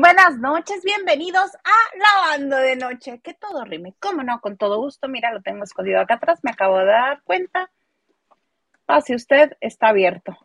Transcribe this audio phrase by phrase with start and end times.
[0.00, 3.20] Buenas noches, bienvenidos a Lavando de Noche.
[3.20, 5.08] Que todo rime, cómo no, con todo gusto.
[5.08, 7.72] Mira, lo tengo escondido acá atrás, me acabo de dar cuenta.
[8.86, 10.36] Pase usted, está abierto.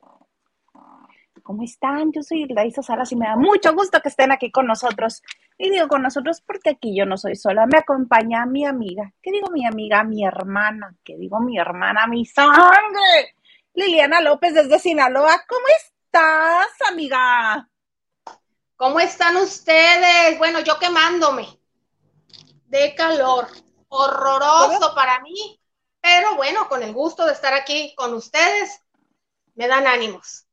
[1.44, 2.12] ¿Cómo están?
[2.14, 5.22] Yo soy Isa Salas y me da mucho gusto que estén aquí con nosotros.
[5.60, 9.14] Y digo con nosotros porque aquí yo no soy sola, me acompaña mi amiga.
[9.22, 10.04] ¿Qué digo mi amiga?
[10.04, 10.96] Mi hermana.
[11.04, 12.08] ¿Qué digo mi hermana?
[12.08, 13.36] Mi sangre.
[13.76, 15.44] Liliana López desde Sinaloa.
[15.48, 17.70] ¿Cómo estás, amiga?
[18.76, 20.38] ¿Cómo están ustedes?
[20.38, 21.48] Bueno, yo quemándome
[22.66, 23.48] de calor,
[23.88, 25.60] horroroso para mí,
[26.02, 28.82] pero bueno, con el gusto de estar aquí con ustedes,
[29.56, 30.48] me dan ánimos.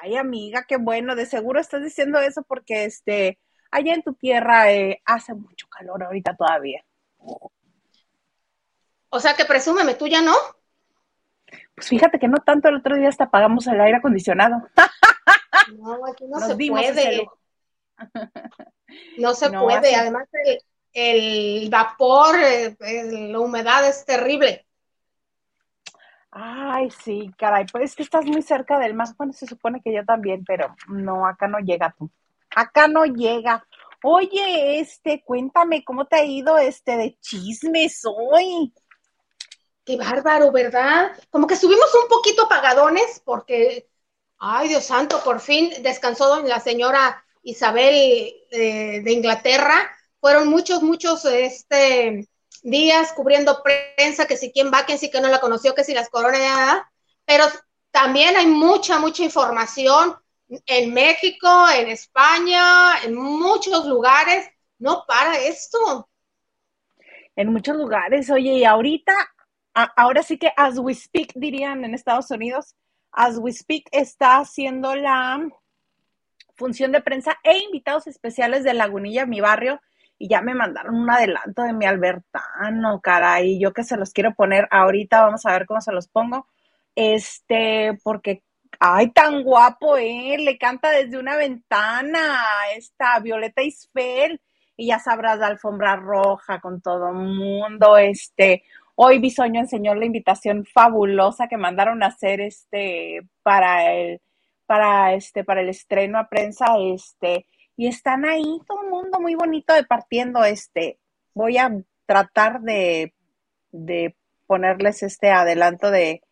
[0.00, 3.38] Ay, amiga, qué bueno, de seguro estás diciendo eso porque este,
[3.70, 6.82] allá en tu tierra eh, hace mucho calor ahorita todavía.
[9.10, 10.34] O sea que presúmeme, ¿tú ya no?
[11.74, 14.56] Pues fíjate que no tanto, el otro día hasta apagamos el aire acondicionado.
[15.74, 17.28] No, aquí no se puede.
[19.18, 19.94] No se puede.
[19.94, 20.28] Además,
[20.92, 22.76] el, vapor, eh,
[23.30, 24.66] la humedad es terrible.
[26.30, 29.08] Ay, sí, caray, pues es que estás muy cerca del mar.
[29.16, 32.10] Bueno, se supone que yo también, pero no, acá no llega tú.
[32.54, 33.66] Acá no llega.
[34.02, 38.72] Oye, este, cuéntame cómo te ha ido este de chismes hoy.
[39.84, 41.12] Qué bárbaro, ¿verdad?
[41.30, 43.88] Como que estuvimos un poquito apagadones porque
[44.38, 49.90] Ay, Dios santo, por fin descansó la señora Isabel eh, de Inglaterra.
[50.20, 52.28] Fueron muchos, muchos este,
[52.62, 55.94] días cubriendo prensa, que si quién va, quién sí que no la conoció, que si
[55.94, 56.82] las coronas,
[57.24, 57.44] pero
[57.90, 60.16] también hay mucha, mucha información
[60.66, 64.48] en México, en España, en muchos lugares.
[64.78, 66.08] No para esto.
[67.34, 69.14] En muchos lugares, oye, y ahorita,
[69.96, 72.74] ahora sí que as we speak, dirían en Estados Unidos,
[73.16, 75.40] As We Speak está haciendo la
[76.54, 79.80] función de prensa e invitados especiales de Lagunilla, mi barrio,
[80.18, 84.34] y ya me mandaron un adelanto de mi Albertano, caray, yo que se los quiero
[84.34, 86.46] poner ahorita, vamos a ver cómo se los pongo,
[86.94, 88.42] este, porque,
[88.80, 92.38] ay, tan guapo, eh, le canta desde una ventana,
[92.76, 94.42] esta Violeta Isfel,
[94.76, 98.62] y ya sabrás la alfombra roja con todo mundo, este,
[98.98, 104.22] Hoy Bisoño enseñó la invitación fabulosa que mandaron a hacer este para el
[104.64, 107.46] para este para el estreno a prensa este
[107.76, 110.98] y están ahí todo el mundo muy bonito departiendo este.
[111.34, 111.70] Voy a
[112.06, 113.12] tratar de,
[113.70, 116.22] de ponerles este adelanto de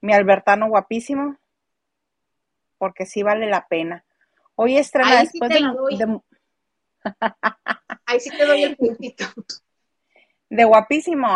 [0.00, 1.36] mi Albertano guapísimo
[2.78, 4.02] porque sí vale la pena.
[4.54, 6.20] Hoy estrena después de,
[8.06, 9.26] Ahí sí te doy el puntito
[10.54, 11.26] de guapísimo.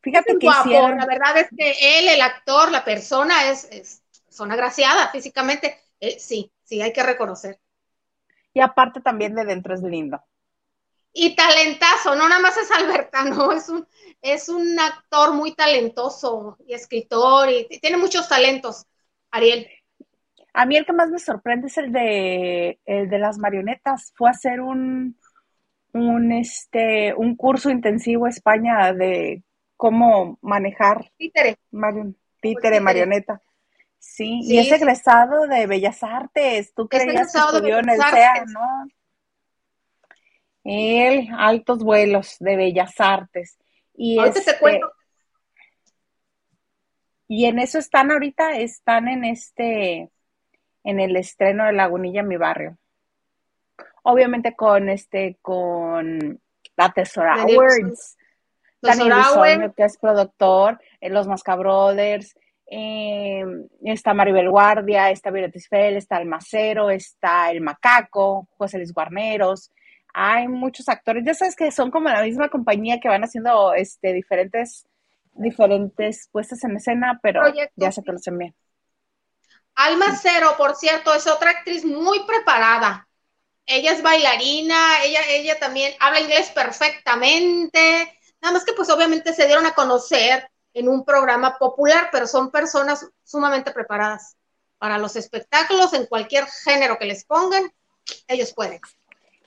[0.00, 5.08] fíjate que La verdad es que él, el actor, la persona, es, es son agraciada
[5.08, 5.76] físicamente.
[6.00, 7.60] Eh, sí, sí, hay que reconocer.
[8.54, 10.22] Y aparte también de dentro es lindo.
[11.12, 13.86] Y talentazo, no nada más es Albertano, es un,
[14.22, 18.86] es un actor muy talentoso y escritor y, tiene muchos talentos,
[19.30, 19.68] Ariel.
[20.54, 24.12] A mí el que más me sorprende es el de, el de las marionetas.
[24.16, 25.16] Fue a hacer un,
[25.92, 29.42] un, este, un curso intensivo a España de
[29.76, 31.56] cómo manejar títere,
[32.40, 33.42] títere, marioneta.
[33.98, 36.72] Sí, y es egresado de Bellas Artes.
[36.74, 38.88] Tú creías que estudió en el CEA, ¿no?
[40.64, 43.58] Él, altos vuelos de Bellas Artes.
[43.94, 44.90] Y ahorita te este cuento.
[47.28, 50.10] Y en eso están ahorita, están en este,
[50.82, 52.78] en el estreno de Lagunilla, mi barrio
[54.02, 56.40] obviamente con este, con
[56.76, 58.16] la Tesora Awards.
[58.82, 62.34] Daniel que es productor, en los Mascabrothers,
[62.66, 63.44] eh,
[63.84, 69.70] está Maribel Guardia, está Violeta Isfel, está el Macero, está el Macaco, José Luis Guarneros,
[70.14, 74.12] hay muchos actores, ya sabes que son como la misma compañía que van haciendo este
[74.12, 74.86] diferentes
[75.32, 77.42] diferentes puestas en escena, pero
[77.76, 78.54] ya se conocen bien.
[79.74, 83.08] Alma Cero, por cierto, es otra actriz muy preparada
[83.70, 89.46] ella es bailarina, ella, ella también habla inglés perfectamente, nada más que pues obviamente se
[89.46, 94.36] dieron a conocer en un programa popular, pero son personas sumamente preparadas
[94.78, 97.70] para los espectáculos en cualquier género que les pongan,
[98.28, 98.80] ellos pueden.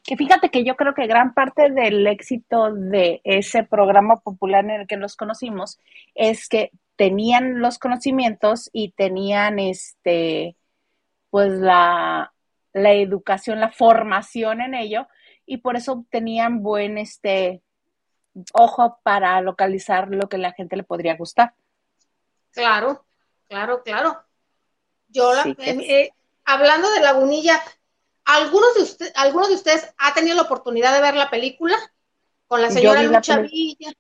[0.04, 4.72] Que fíjate que yo creo que gran parte del éxito de ese programa popular en
[4.72, 5.80] el que los conocimos
[6.14, 10.56] es que tenían los conocimientos y tenían este
[11.30, 12.33] pues la
[12.74, 15.08] la educación, la formación en ello,
[15.46, 17.62] y por eso tenían buen este
[18.54, 21.54] ojo para localizar lo que la gente le podría gustar.
[22.52, 23.06] Claro,
[23.48, 24.24] claro, claro.
[25.08, 26.12] Yo la, eh,
[26.44, 27.62] hablando de Lagunilla,
[28.26, 31.76] ¿Algunos de, usted, ¿Algunos de ustedes ha tenido la oportunidad de ver la película?
[32.48, 33.92] Con la señora Lucha Villa,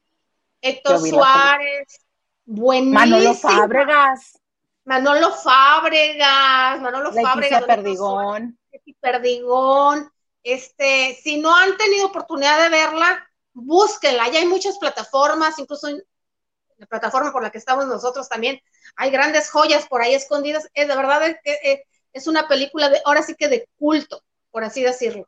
[0.61, 2.05] Héctor Suárez,
[2.45, 2.99] buenísimo.
[2.99, 4.39] Manolo Fábregas.
[4.85, 7.63] Manolo Fábregas, Manolo Fábregas.
[7.63, 8.57] Perdigón.
[9.03, 10.09] Perdigón.
[10.41, 14.29] Este, si no han tenido oportunidad de verla, búsquenla.
[14.29, 16.01] Ya hay muchas plataformas, incluso en
[16.77, 18.59] la plataforma por la que estamos nosotros también.
[18.95, 20.69] Hay grandes joyas por ahí escondidas.
[20.73, 21.83] Es de verdad es, eh,
[22.13, 25.27] es una película de, ahora sí que de culto, por así decirlo.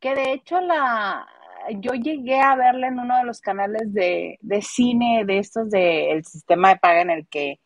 [0.00, 1.26] Que de hecho la,
[1.70, 6.24] yo llegué a verla en uno de los canales de, de cine de estos del
[6.24, 7.60] sistema de paga en el que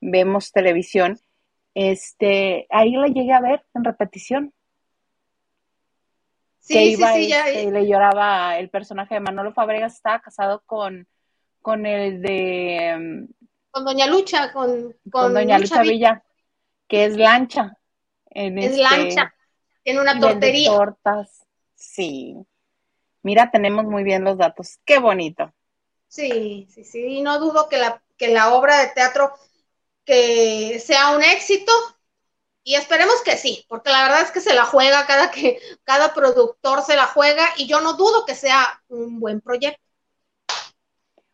[0.00, 1.18] vemos televisión.
[1.76, 4.54] Este, ahí la llegué a ver en repetición.
[6.58, 11.06] Sí, sí, sí, ya, este, le lloraba el personaje de Manolo Fabregas, estaba casado con,
[11.60, 12.96] con el de...
[12.98, 16.24] Mm, con Doña Lucha, con, con, Doña Lucha, Villa,
[16.88, 17.76] que es lancha.
[18.30, 19.34] En es este, lancha,
[19.84, 20.70] en una tortería.
[20.70, 21.44] tortas,
[21.74, 22.38] sí.
[23.20, 24.78] Mira, tenemos muy bien los datos.
[24.86, 25.52] Qué bonito.
[26.08, 27.04] Sí, sí, sí.
[27.18, 29.34] Y no dudo que la, que la obra de teatro
[30.06, 31.72] que sea un éxito,
[32.68, 36.12] y esperemos que sí, porque la verdad es que se la juega cada que cada
[36.12, 39.80] productor se la juega y yo no dudo que sea un buen proyecto.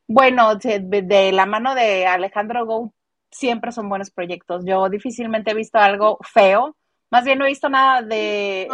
[0.06, 2.92] Bueno, de, la mano de Alejandro Go
[3.30, 4.62] siempre son buenos proyectos.
[4.66, 6.76] Yo difícilmente he visto algo feo,
[7.10, 8.68] más bien no he visto nada de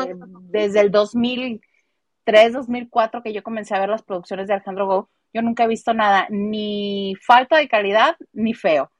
[0.50, 5.10] desde el 2003, 2004 que yo comencé a ver las producciones de Alejandro Go.
[5.32, 8.90] Yo nunca he visto nada ni falta de calidad ni feo.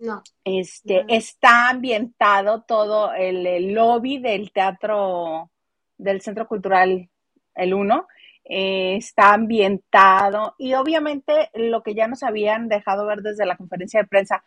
[0.00, 0.22] No.
[0.44, 5.50] Este, está ambientado todo el, lobby del teatro
[5.98, 7.08] del Centro Cultural
[7.54, 8.08] El Uno.
[8.44, 14.00] Eh, está ambientado y obviamente lo que ya nos habían dejado ver desde la conferencia
[14.00, 14.42] de prensa,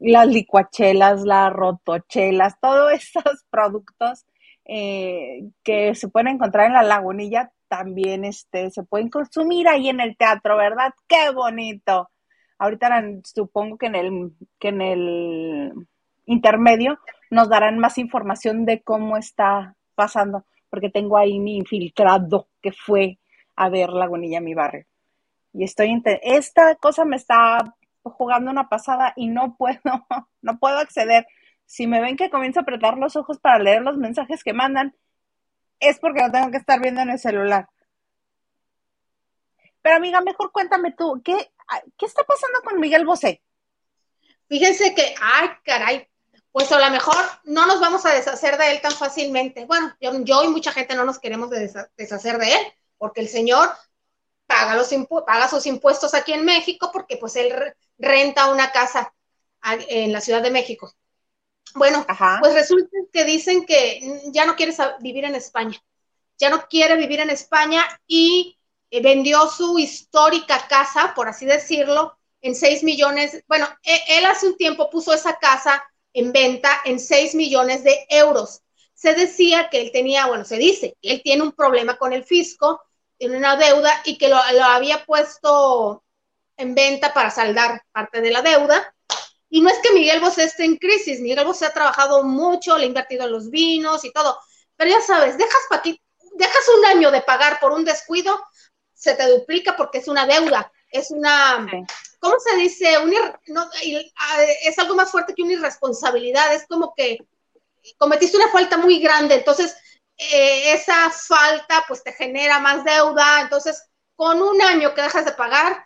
[0.00, 4.26] las licuachelas, las rotochelas, todos esos productos
[4.64, 10.00] eh, que se pueden encontrar en la lagunilla también este, se pueden consumir ahí en
[10.00, 10.92] el teatro, ¿verdad?
[11.06, 12.10] ¡Qué bonito!
[12.58, 15.86] Ahorita supongo que en el, que en el
[16.26, 16.98] intermedio
[17.30, 23.18] nos darán más información de cómo está pasando, porque tengo ahí mi infiltrado que fue
[23.56, 24.86] a ver Lagunilla, mi barrio.
[25.52, 29.80] Y estoy, esta cosa me está jugando una pasada y no puedo,
[30.42, 31.26] no puedo acceder.
[31.66, 34.94] Si me ven que comienzo a apretar los ojos para leer los mensajes que mandan,
[35.80, 37.68] es porque lo tengo que estar viendo en el celular.
[39.82, 41.52] Pero amiga, mejor cuéntame tú, ¿qué,
[41.96, 43.42] ¿qué está pasando con Miguel Bosé?
[44.48, 46.08] Fíjense que, ay, caray,
[46.52, 49.66] pues a lo mejor no nos vamos a deshacer de él tan fácilmente.
[49.66, 51.50] Bueno, yo, y mucha gente no nos queremos
[51.96, 52.60] deshacer de él,
[52.96, 53.70] porque el señor
[54.46, 54.90] paga, los
[55.26, 57.52] paga sus impuestos aquí en México, porque pues él
[57.98, 59.14] renta una casa
[59.62, 60.92] en la Ciudad de México.
[61.74, 62.06] Bueno,
[62.40, 65.78] pues resulta que dicen que ya no quiere vivir en España,
[66.38, 68.57] ya no quiere vivir en España y
[68.90, 73.42] eh, vendió su histórica casa, por así decirlo, en 6 millones.
[73.46, 78.06] Bueno, e, él hace un tiempo puso esa casa en venta en 6 millones de
[78.08, 78.62] euros.
[78.94, 82.24] Se decía que él tenía, bueno, se dice, que él tiene un problema con el
[82.24, 82.82] fisco,
[83.16, 86.04] tiene una deuda y que lo, había puesto
[86.56, 88.94] en venta para saldar parte de la deuda.
[89.50, 92.84] Y no es que Miguel Bosé esté en crisis, Miguel Bosé ha trabajado mucho, le
[92.84, 94.38] ha invertido en los vinos y todo,
[94.76, 95.62] pero ya sabes, dejas,
[96.34, 98.38] dejas un año de pagar por un descuido
[98.98, 101.66] se te duplica porque es una deuda, es una,
[102.18, 102.96] ¿cómo se dice?
[104.64, 107.18] es algo más fuerte que una irresponsabilidad, es como que
[107.96, 109.76] cometiste una falta muy grande, entonces
[110.16, 115.32] eh, esa falta pues te genera más deuda, entonces con un año que dejas de
[115.32, 115.84] pagar,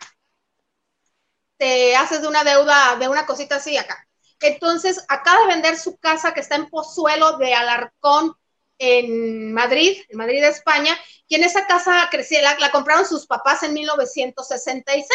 [1.57, 4.07] te haces de una deuda, de una cosita así acá.
[4.41, 8.35] Entonces, acaba de vender su casa que está en Pozuelo de Alarcón,
[8.77, 13.73] en Madrid, en Madrid, España, y en esa casa creció, la, compraron sus papás en
[13.73, 15.07] 1966.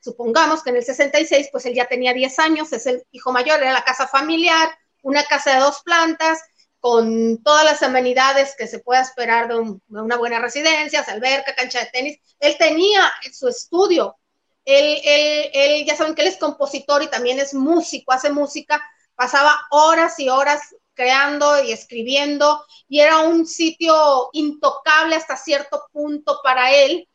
[0.00, 3.60] Supongamos que en el 66, pues él ya tenía 10 años, es el hijo mayor,
[3.60, 6.40] era la casa familiar, una casa de dos plantas,
[6.80, 11.86] con todas las amenidades que se pueda esperar de, una buena residencia, alberca, cancha de
[11.86, 12.18] tenis.
[12.38, 14.16] Él tenía su estudio.
[14.64, 18.82] Él, él, él, ya saben que él es compositor y también es músico, hace música.
[19.16, 20.60] Pasaba horas y horas
[20.98, 27.08] creando y escribiendo y era un sitio intocable hasta cierto punto para él.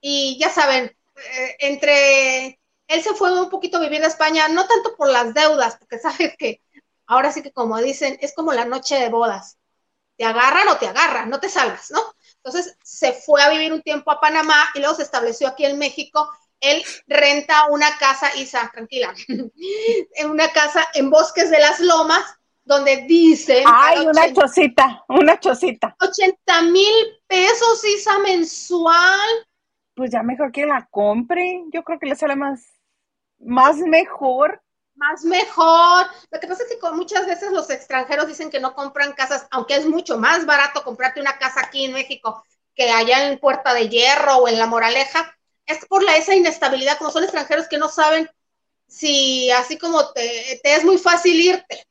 [0.00, 4.66] Y ya saben, eh, entre él se fue un poquito a vivir a España, no
[4.66, 6.62] tanto por las deudas, porque sabes que
[7.06, 9.58] ahora sí que como dicen, es como la noche de bodas.
[10.16, 12.00] Te agarran o te agarran, no te salgas, ¿no?
[12.36, 15.78] Entonces se fue a vivir un tiempo a Panamá y luego se estableció aquí en
[15.78, 16.30] México.
[16.58, 22.24] Él renta una casa, Isa, tranquila, en una casa en Bosques de las Lomas,
[22.70, 23.64] donde dicen...
[23.66, 25.96] Ay, una chocita, una chocita.
[26.00, 29.28] 80 mil pesos, Isa, mensual.
[29.96, 31.64] Pues ya mejor que la compre.
[31.72, 32.64] Yo creo que le sale más,
[33.40, 34.62] más mejor.
[34.94, 36.06] Más mejor.
[36.30, 39.74] Lo que pasa es que muchas veces los extranjeros dicen que no compran casas, aunque
[39.74, 42.44] es mucho más barato comprarte una casa aquí en México
[42.76, 45.36] que allá en Puerta de Hierro o en La Moraleja.
[45.66, 48.30] Es por la, esa inestabilidad, como son extranjeros que no saben
[48.86, 51.84] si así como te, te es muy fácil irte,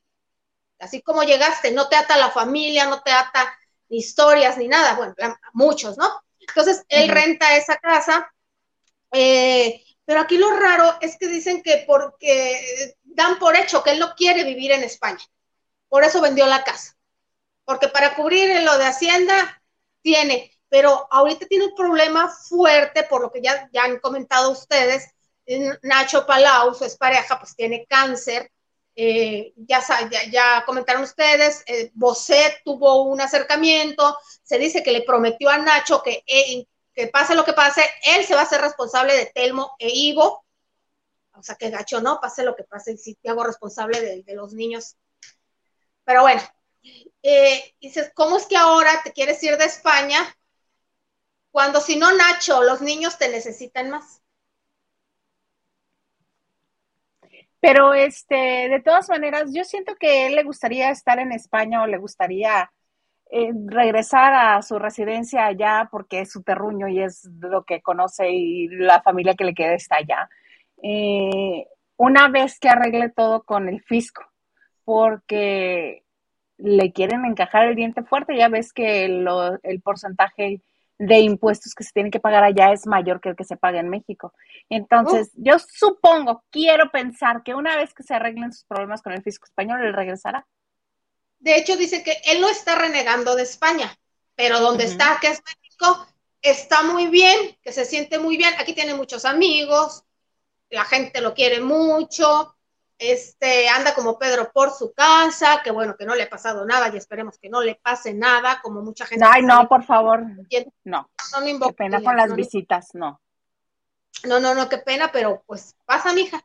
[0.80, 3.56] así como llegaste, no te ata la familia, no te ata
[3.88, 5.14] ni historias ni nada, bueno,
[5.52, 6.08] muchos, ¿no?
[6.40, 8.32] Entonces, él renta esa casa,
[9.12, 13.98] eh, pero aquí lo raro es que dicen que porque dan por hecho que él
[13.98, 15.24] no quiere vivir en España,
[15.88, 16.96] por eso vendió la casa,
[17.64, 19.62] porque para cubrir lo de Hacienda
[20.02, 25.12] tiene, pero ahorita tiene un problema fuerte, por lo que ya, ya han comentado ustedes,
[25.82, 28.50] Nacho Palau, su pareja, pues tiene cáncer.
[29.02, 29.80] Eh, ya,
[30.30, 31.90] ya, comentaron ustedes, eh,
[32.62, 37.46] tuvo un acercamiento, se dice que le prometió a Nacho que, eh, que pase lo
[37.46, 40.44] que pase, él se va a hacer responsable de Telmo e Ivo.
[41.32, 42.20] O sea, que gacho, ¿no?
[42.20, 44.96] Pase lo que pase, y te hago responsable de, de los niños.
[46.04, 46.42] Pero bueno,
[47.22, 50.36] eh, dices, ¿cómo es que ahora te quieres ir de España?
[51.50, 54.19] Cuando si no, Nacho, los niños te necesitan más.
[57.60, 61.86] Pero este, de todas maneras, yo siento que él le gustaría estar en España o
[61.86, 62.70] le gustaría
[63.30, 68.30] eh, regresar a su residencia allá porque es su terruño y es lo que conoce
[68.30, 70.28] y la familia que le queda está allá.
[70.82, 74.24] Eh, una vez que arregle todo con el fisco,
[74.84, 76.04] porque
[76.56, 80.62] le quieren encajar el diente fuerte, ya ves que el porcentaje
[81.00, 83.80] de impuestos que se tienen que pagar allá es mayor que el que se paga
[83.80, 84.34] en México.
[84.68, 89.22] Entonces, yo supongo, quiero pensar que una vez que se arreglen sus problemas con el
[89.22, 90.46] fisco español, él regresará.
[91.38, 93.96] De hecho, dice que él no está renegando de España,
[94.34, 96.06] pero donde está, que es México,
[96.42, 98.52] está muy bien, que se siente muy bien.
[98.58, 100.04] Aquí tiene muchos amigos,
[100.68, 102.54] la gente lo quiere mucho,
[103.00, 106.90] este, anda como Pedro por su casa, que bueno, que no le ha pasado nada
[106.92, 109.24] y esperemos que no le pase nada, como mucha gente.
[109.26, 110.22] Ay, no, por favor.
[110.84, 111.10] No.
[111.32, 113.20] no qué pena con las visitas, no.
[114.24, 116.44] No, no, no, qué pena, pero pues pasa, mija.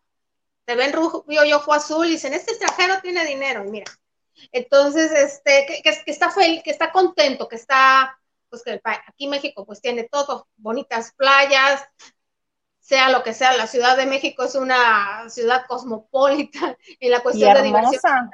[0.64, 3.92] Te ven rubio y ojo azul y dicen, este extranjero tiene dinero, mira.
[4.52, 8.18] Entonces, este, que, que, está feliz, que está contento, que está,
[8.50, 11.86] pues que aquí México pues tiene todo, bonitas playas,
[12.86, 17.56] sea lo que sea, la Ciudad de México es una ciudad cosmopolita en la cuestión
[17.56, 18.30] de diversión.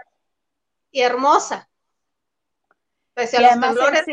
[0.91, 1.70] Y hermosa.
[3.13, 4.03] Pese a los temblores.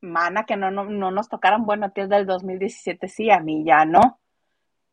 [0.00, 3.62] mana, que no, no, no nos tocaron, bueno, a ti del 2017 sí, a mí
[3.62, 4.20] ya no.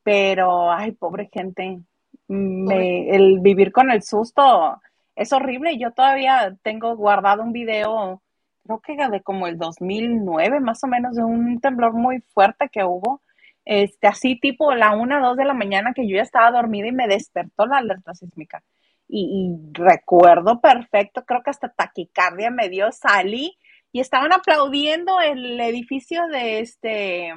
[0.04, 1.80] Pero, ay, pobre gente,
[2.28, 4.82] me, el vivir con el susto
[5.16, 5.78] es horrible.
[5.78, 8.22] Yo todavía tengo guardado un video,
[8.66, 12.84] creo que de como el 2009, más o menos, de un temblor muy fuerte que
[12.84, 13.22] hubo
[13.66, 16.92] este, así tipo la una, dos de la mañana que yo ya estaba dormida y
[16.92, 18.64] me despertó la alerta sísmica.
[19.08, 23.58] Y, recuerdo perfecto, creo que hasta taquicardia me dio, salí
[23.92, 27.34] y estaban aplaudiendo el edificio de este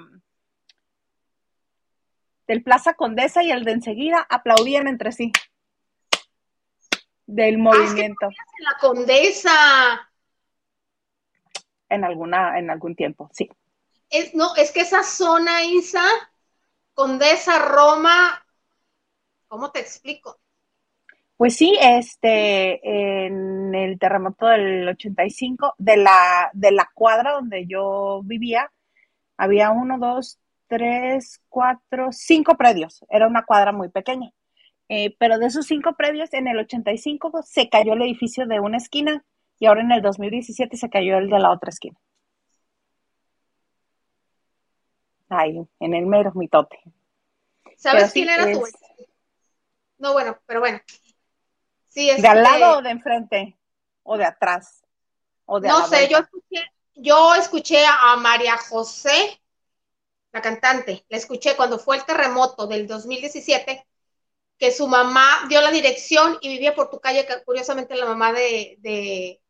[2.46, 5.32] del Plaza Condesa y el de enseguida aplaudían entre sí
[7.26, 8.28] del ah, movimiento.
[8.28, 10.10] la Condesa.
[11.88, 13.50] En alguna, en algún tiempo, sí
[14.34, 16.04] no, es que esa zona, Isa,
[16.94, 18.44] Condesa, Roma,
[19.48, 20.38] ¿cómo te explico?
[21.36, 28.22] Pues sí, este, en el terremoto del 85, de la, de la cuadra donde yo
[28.24, 28.70] vivía,
[29.36, 33.04] había uno, dos, tres, cuatro, cinco predios.
[33.08, 34.30] Era una cuadra muy pequeña.
[34.88, 38.76] Eh, pero de esos cinco predios, en el 85 se cayó el edificio de una
[38.76, 39.24] esquina
[39.58, 41.98] y ahora en el 2017 se cayó el de la otra esquina.
[45.34, 46.78] Ahí, en el mero mitote.
[47.76, 48.64] ¿Sabes quién era tu
[49.98, 50.80] No, bueno, pero bueno.
[51.88, 53.58] Sí, ¿De al lado o de enfrente?
[54.02, 54.82] ¿O de atrás?
[55.46, 56.62] ¿O de no sé, yo escuché,
[56.94, 59.40] yo escuché a María José,
[60.32, 63.86] la cantante, la escuché cuando fue el terremoto del 2017,
[64.58, 68.76] que su mamá dio la dirección y vivía por tu calle, curiosamente la mamá de,
[68.80, 69.40] de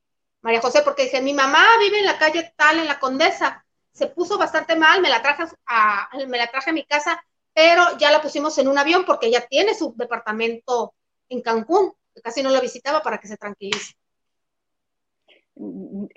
[0.42, 3.63] María José, porque dice, mi mamá vive en la calle tal, en la Condesa,
[3.94, 7.24] se puso bastante mal, me la traje a, me la traje a mi casa,
[7.54, 10.94] pero ya la pusimos en un avión porque ella tiene su departamento
[11.28, 13.94] en Cancún, que casi no la visitaba para que se tranquilice.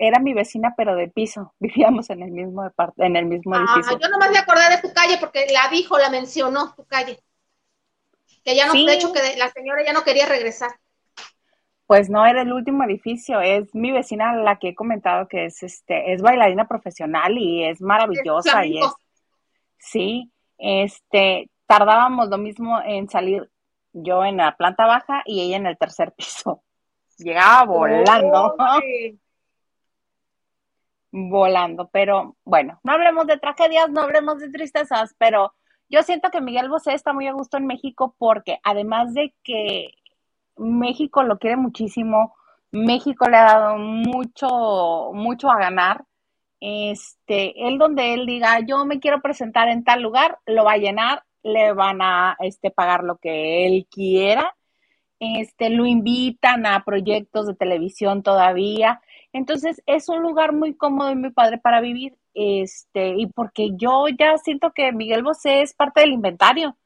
[0.00, 1.54] Era mi vecina, pero de piso.
[1.60, 3.98] Vivíamos en el mismo en el mismo ah, edificio.
[4.00, 7.22] Yo nomás me acordé de tu calle porque la dijo, la mencionó, tu calle.
[8.44, 10.72] Que ya no, de hecho, que la señora ya no quería regresar.
[11.88, 15.62] Pues no era el último edificio, es mi vecina la que he comentado que es
[15.62, 18.92] este, es bailarina profesional y es maravillosa y es
[19.78, 23.50] sí, este, tardábamos lo mismo en salir
[23.94, 26.62] yo en la planta baja y ella en el tercer piso.
[27.16, 28.54] Llegaba volando.
[31.10, 35.54] volando, pero bueno, no hablemos de tragedias, no hablemos de tristezas, pero
[35.88, 39.94] yo siento que Miguel Bosé está muy a gusto en México porque además de que
[40.58, 42.34] México lo quiere muchísimo,
[42.70, 46.04] México le ha dado mucho, mucho a ganar.
[46.60, 50.78] Este, él donde él diga, yo me quiero presentar en tal lugar, lo va a
[50.78, 54.54] llenar, le van a este, pagar lo que él quiera.
[55.20, 59.00] Este, lo invitan a proyectos de televisión todavía.
[59.32, 62.16] Entonces, es un lugar muy cómodo y muy padre para vivir.
[62.34, 66.76] Este, y porque yo ya siento que Miguel Bosé es parte del inventario.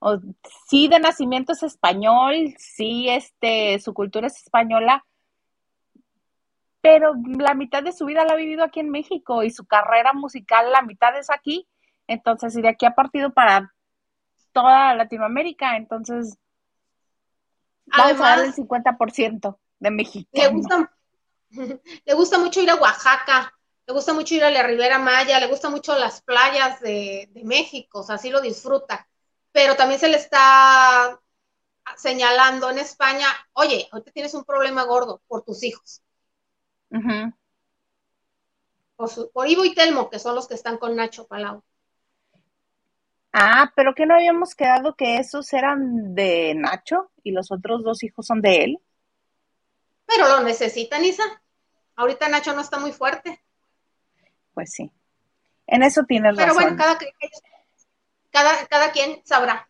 [0.00, 0.18] O,
[0.66, 5.04] sí, de nacimiento es español, sí, este, su cultura es española,
[6.80, 10.14] pero la mitad de su vida la ha vivido aquí en México y su carrera
[10.14, 11.68] musical, la mitad es aquí.
[12.06, 13.74] Entonces, y de aquí ha partido para
[14.52, 15.76] toda Latinoamérica.
[15.76, 16.38] Entonces,
[17.84, 20.30] vamos a darle el 50% de México.
[20.32, 20.90] Le gusta,
[21.50, 23.52] le gusta mucho ir a Oaxaca,
[23.86, 27.44] le gusta mucho ir a la Ribera Maya, le gusta mucho las playas de, de
[27.44, 29.09] México, o sea, así lo disfruta
[29.52, 31.20] pero también se le está
[31.96, 36.02] señalando en España, oye, ahorita tienes un problema gordo por tus hijos.
[39.32, 41.62] por, Ivo y Telmo, que son los que están con Nacho Palau.
[43.32, 48.02] Ah, pero que no habíamos quedado que esos eran de Nacho y los otros dos
[48.02, 48.78] hijos son de él.
[50.06, 51.22] Pero lo necesitan, Isa.
[51.94, 53.40] Ahorita Nacho no está muy fuerte.
[54.52, 54.90] Pues sí.
[55.68, 56.48] En eso tienes razón.
[56.48, 56.98] Pero bueno, cada,
[58.30, 59.68] cada, cada quien sabrá.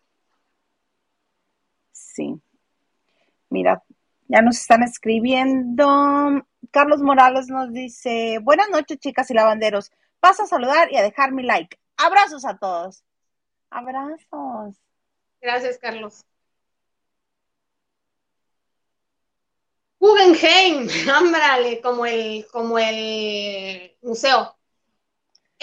[1.91, 2.41] Sí.
[3.49, 3.83] Mira,
[4.27, 5.85] ya nos están escribiendo.
[6.71, 9.91] Carlos Morales nos dice, buenas noches chicas y lavanderos.
[10.19, 11.77] Paso a saludar y a dejar mi like.
[11.97, 13.03] Abrazos a todos.
[13.69, 14.81] Abrazos.
[15.41, 16.23] Gracias, Carlos.
[19.99, 24.55] Guggenheim, ámbrale, como el, como el museo.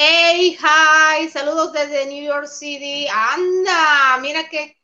[0.00, 3.08] Hey, hi, saludos desde New York City.
[3.08, 4.76] Anda, mira qué,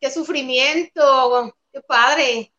[0.00, 2.50] qué sufrimiento, qué padre.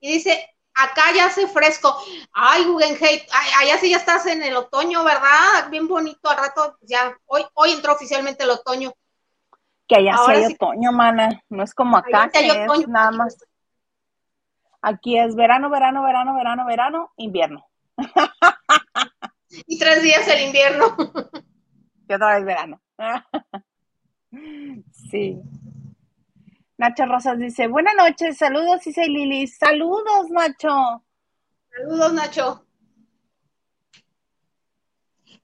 [0.00, 1.96] Y dice, acá ya hace fresco.
[2.32, 3.20] Ay, Guggenheim,
[3.60, 5.70] allá sí ya estás en el otoño, ¿verdad?
[5.70, 8.92] Bien bonito, al rato ya, hoy, hoy entró oficialmente el otoño.
[9.86, 13.36] Que allá sí hay otoño, mana, no es como acá, que es nada más.
[14.82, 17.64] Aquí es verano, verano, verano, verano, verano, invierno.
[19.50, 20.96] Y tres días el invierno.
[22.08, 22.80] Y otra vez verano.
[25.10, 25.40] Sí.
[26.76, 29.46] Nacho Rosas dice, buenas noches, saludos, dice Lili.
[29.46, 31.02] Saludos, Nacho.
[31.70, 32.66] Saludos, Nacho.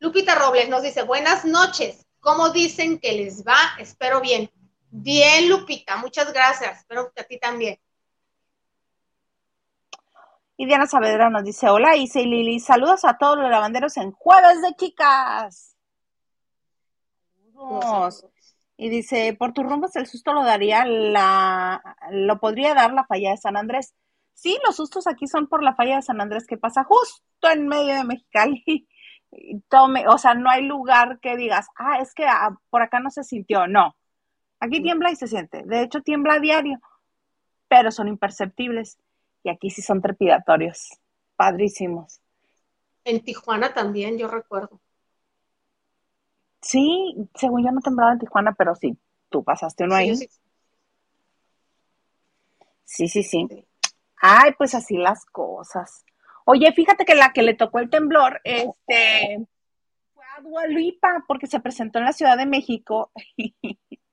[0.01, 2.07] Lupita Robles nos dice, buenas noches.
[2.21, 3.57] ¿Cómo dicen que les va?
[3.79, 4.51] Espero bien.
[4.91, 6.81] Bien, Lupita, muchas gracias.
[6.81, 7.79] Espero que a ti también.
[10.57, 14.13] Y Diana Saavedra nos dice, hola Isa y Lili, saludos a todos los lavanderos en
[14.13, 15.77] Jueves de Chicas.
[17.35, 18.27] Saludos.
[18.77, 23.31] Y dice, por tus rumbos el susto lo daría la, lo podría dar la falla
[23.31, 23.95] de San Andrés.
[24.33, 27.67] Sí, los sustos aquí son por la falla de San Andrés que pasa justo en
[27.67, 28.89] medio de Mexicali.
[29.69, 33.11] Tome, o sea, no hay lugar que digas, ah, es que ah, por acá no
[33.11, 33.67] se sintió.
[33.67, 33.97] No,
[34.61, 35.65] aquí tiembla y se siente.
[35.67, 36.79] De hecho, tiembla a diario,
[37.67, 38.99] pero son imperceptibles
[39.45, 40.89] y aquí sí son trepidatorios,
[41.37, 42.21] padrísimos.
[43.05, 44.81] En Tijuana también, yo recuerdo.
[46.63, 50.17] Sí, según yo no temblaba en Tijuana, pero sí, tú pasaste uno ahí.
[50.17, 50.29] Sí.
[52.85, 53.67] sí, sí, sí.
[54.17, 56.07] Ay, pues así las cosas.
[56.47, 59.47] Oye, fíjate que la que le tocó el temblor, este,
[60.15, 63.55] fue a Dualipa, porque se presentó en la Ciudad de México y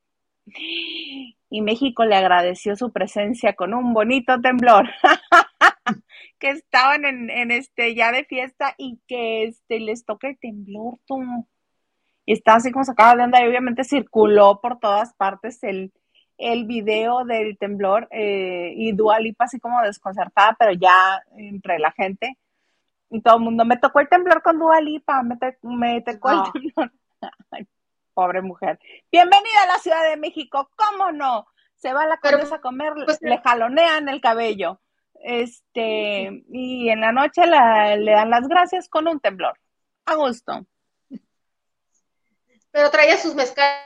[1.62, 4.88] México le agradeció su presencia con un bonito temblor.
[6.38, 11.46] que estaban en, este ya de fiesta y que este les toca el temblor todo.
[12.26, 15.92] Y está así como sacado de onda y obviamente circuló por todas partes el,
[16.38, 22.38] el video del temblor eh, y Dualipa así como desconcertada, pero ya entre la gente
[23.10, 26.92] y todo el mundo, me tocó el temblor con Dualipa, me, me tocó el temblor.
[28.12, 28.78] pobre mujer.
[29.10, 31.46] Bienvenida a la Ciudad de México, ¿cómo no?
[31.76, 34.80] Se va a la cabeza a comer, pues, le jalonean el cabello.
[35.14, 39.58] Este, y en la noche le dan las gracias con un temblor.
[40.06, 40.66] A gusto.
[42.70, 43.82] Pero traía sus mezcales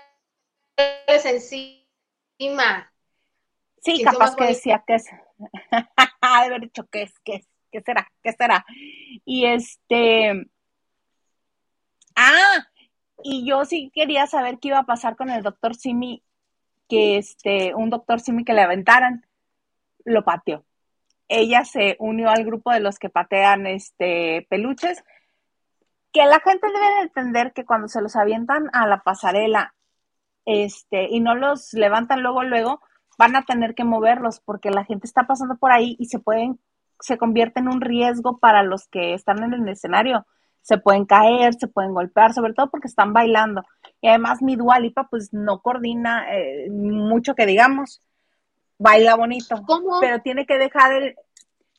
[1.24, 2.92] encima.
[3.82, 4.96] Sí, capaz que decía que,
[5.70, 5.84] de
[6.20, 7.18] haber dicho, ¿qué es?
[7.24, 7.48] ¿Qué es?
[7.70, 8.10] ¿Qué será?
[8.22, 8.64] ¿Qué será?
[9.24, 10.48] Y este.
[12.14, 12.66] Ah,
[13.28, 16.22] y yo sí quería saber qué iba a pasar con el doctor Simi,
[16.88, 19.26] que este, un doctor Simi que le aventaran,
[20.04, 20.64] lo pateó.
[21.28, 25.02] Ella se unió al grupo de los que patean este peluches,
[26.12, 29.74] que la gente debe entender que cuando se los avientan a la pasarela,
[30.44, 32.80] este, y no los levantan luego, luego,
[33.18, 36.60] van a tener que moverlos porque la gente está pasando por ahí y se pueden,
[37.00, 40.26] se convierte en un riesgo para los que están en el escenario.
[40.66, 43.62] Se pueden caer, se pueden golpear, sobre todo porque están bailando.
[44.00, 48.02] Y además mi dualipa pues no coordina eh, mucho que digamos.
[48.78, 49.62] Baila bonito.
[49.64, 50.00] ¿Cómo?
[50.00, 51.16] Pero tiene que dejar el...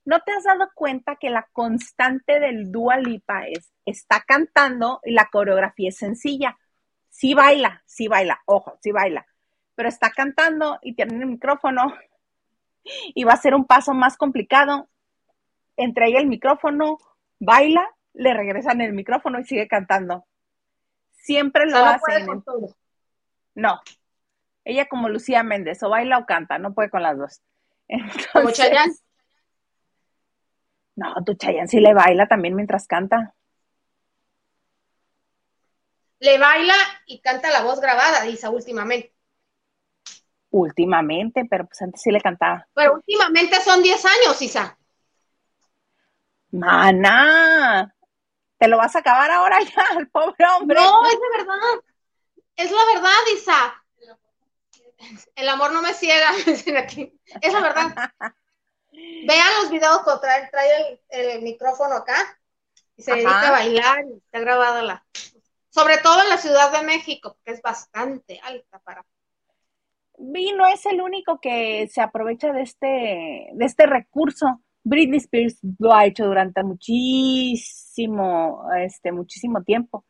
[0.05, 5.27] ¿No te has dado cuenta que la constante del dualipa es, está cantando y la
[5.29, 6.57] coreografía es sencilla?
[7.09, 9.25] Sí baila, sí baila, ojo, sí baila
[9.77, 11.93] pero está cantando y tiene el micrófono
[13.13, 14.89] y va a ser un paso más complicado.
[15.77, 16.97] Entre ella el micrófono,
[17.39, 17.87] baila,
[18.17, 20.25] le regresan el micrófono y sigue cantando.
[21.11, 22.25] Siempre lo hace.
[23.53, 23.79] No.
[24.63, 27.41] Ella como Lucía Méndez, o baila o canta, no puede con las dos.
[28.33, 28.93] como Chayanne.
[30.95, 33.35] No, tu Chayanne sí le baila también mientras canta.
[36.19, 36.73] Le baila
[37.05, 39.13] y canta la voz grabada, dice últimamente.
[40.49, 42.67] Últimamente, pero pues antes sí le cantaba.
[42.73, 44.75] Pero últimamente son 10 años, Isa.
[46.49, 47.93] Mana,
[48.57, 50.79] te lo vas a acabar ahora ya, el pobre hombre.
[50.79, 51.83] No, es la verdad.
[52.55, 53.83] Es la verdad, Isa.
[55.35, 56.31] El amor no me ciega.
[56.45, 58.11] Es la verdad.
[58.91, 62.15] Vean los videos cuando trae, trae el, micrófono acá
[62.95, 65.05] y se dedica a bailar y está grabada la.
[65.69, 69.05] Sobre todo en la Ciudad de México, que es bastante alta para
[70.17, 74.61] y no es el único que se aprovecha de este, de este recurso.
[74.87, 80.05] Britney Spears lo ha hecho durante muchísimo, este, muchísimo tiempo.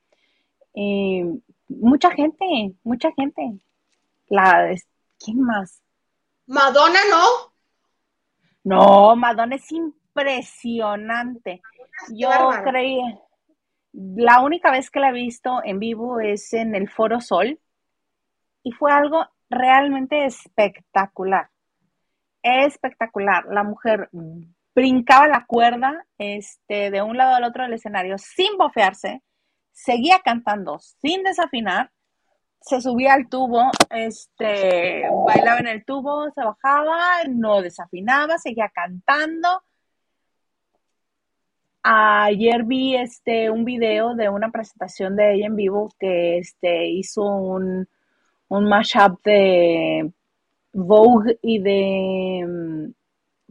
[1.68, 3.60] mucha gente, mucha gente.
[4.30, 4.76] La,
[5.18, 5.82] ¿Quién más?
[6.46, 7.26] Madonna, ¿no?
[8.64, 11.62] No, Madonna es impresionante.
[12.14, 12.30] Yo
[12.64, 13.00] creí,
[13.94, 17.60] la única vez que la he visto en vivo es en el Foro Sol
[18.62, 21.50] y fue algo realmente espectacular.
[22.44, 23.46] Espectacular.
[23.50, 24.10] La mujer
[24.78, 29.24] brincaba la cuerda este, de un lado al otro del escenario sin bofearse,
[29.72, 31.92] seguía cantando sin desafinar,
[32.62, 39.64] se subía al tubo, este, bailaba en el tubo, se bajaba, no desafinaba, seguía cantando.
[41.82, 47.24] Ayer vi este, un video de una presentación de ella en vivo que este, hizo
[47.24, 47.90] un,
[48.50, 50.12] un mashup de
[50.72, 52.94] Vogue y de mm,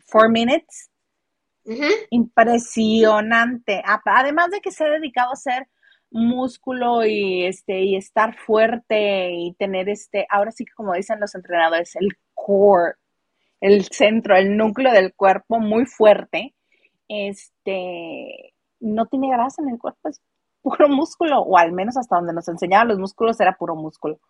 [0.06, 0.88] Four Minutes.
[2.10, 3.82] Impresionante.
[3.84, 5.68] Además de que se ha dedicado a hacer
[6.10, 11.34] músculo y este y estar fuerte y tener este, ahora sí que como dicen los
[11.34, 12.94] entrenadores, el core,
[13.60, 16.54] el centro, el núcleo del cuerpo muy fuerte.
[17.08, 20.20] Este no tiene grasa en el cuerpo, es
[20.62, 24.20] puro músculo, o al menos hasta donde nos enseñaban los músculos era puro músculo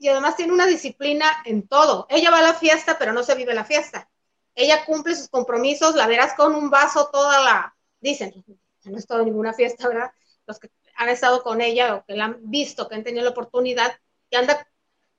[0.00, 2.06] y además tiene una disciplina en todo.
[2.08, 4.08] Ella va a la fiesta, pero no se vive la fiesta.
[4.54, 8.44] Ella cumple sus compromisos, la verás con un vaso toda la, dicen,
[8.84, 10.10] no he estado en ninguna fiesta, ¿verdad?
[10.46, 13.30] Los que han estado con ella o que la han visto, que han tenido la
[13.30, 13.98] oportunidad,
[14.30, 14.66] que anda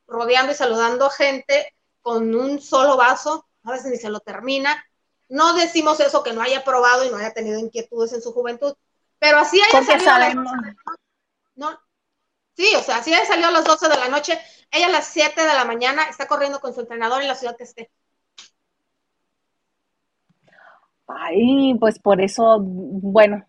[0.08, 4.84] rodeando y saludando a gente con un solo vaso, a veces ni se lo termina.
[5.30, 8.74] No decimos eso que no haya probado y no haya tenido inquietudes en su juventud,
[9.18, 10.44] pero así haya salido.
[11.56, 11.80] no,
[12.56, 14.40] sí, o sea, así haya salido a las 12 de la noche,
[14.72, 17.56] ella a las 7 de la mañana está corriendo con su entrenador en la ciudad
[17.56, 17.92] que esté.
[21.08, 23.46] Ay, pues por eso, bueno,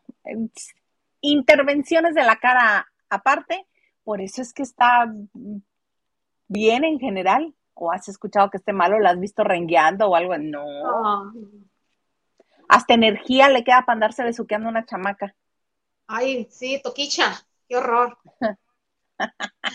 [1.21, 3.67] intervenciones de la cara aparte,
[4.05, 5.13] por eso es que está
[6.49, 7.55] bien en general.
[7.75, 8.99] ¿O has escuchado que esté malo?
[9.01, 10.37] ¿La has visto rengueando o algo?
[10.37, 11.33] No.
[12.69, 15.35] Hasta energía le queda para andarse besuqueando una chamaca.
[16.07, 17.33] Ay, sí, toquicha,
[17.69, 18.19] qué horror.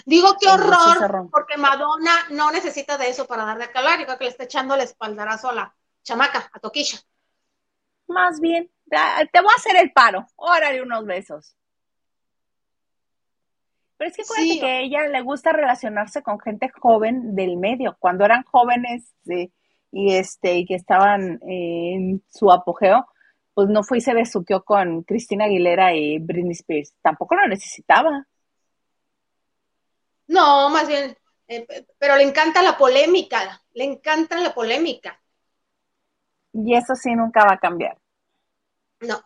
[0.06, 4.26] Digo qué horror, porque Madonna no necesita de eso para dar de calar, igual que
[4.26, 7.00] le está echando el espaldarazo a la chamaca, a Toquilla.
[8.08, 11.56] Más bien, te voy a hacer el paro, órale unos besos.
[13.98, 17.98] Pero es que acuérdate que a ella le gusta relacionarse con gente joven del medio.
[18.00, 19.12] Cuando eran jóvenes
[19.92, 23.08] y este y que estaban en su apogeo,
[23.56, 26.94] pues no fue y se besuqueó con Cristina Aguilera y Britney Spears.
[27.02, 28.28] Tampoco lo necesitaba.
[30.28, 31.18] No, más bien,
[31.48, 31.66] eh,
[31.98, 35.20] pero le encanta la polémica, le encanta la polémica.
[36.60, 37.98] Y eso sí nunca va a cambiar.
[39.02, 39.24] No.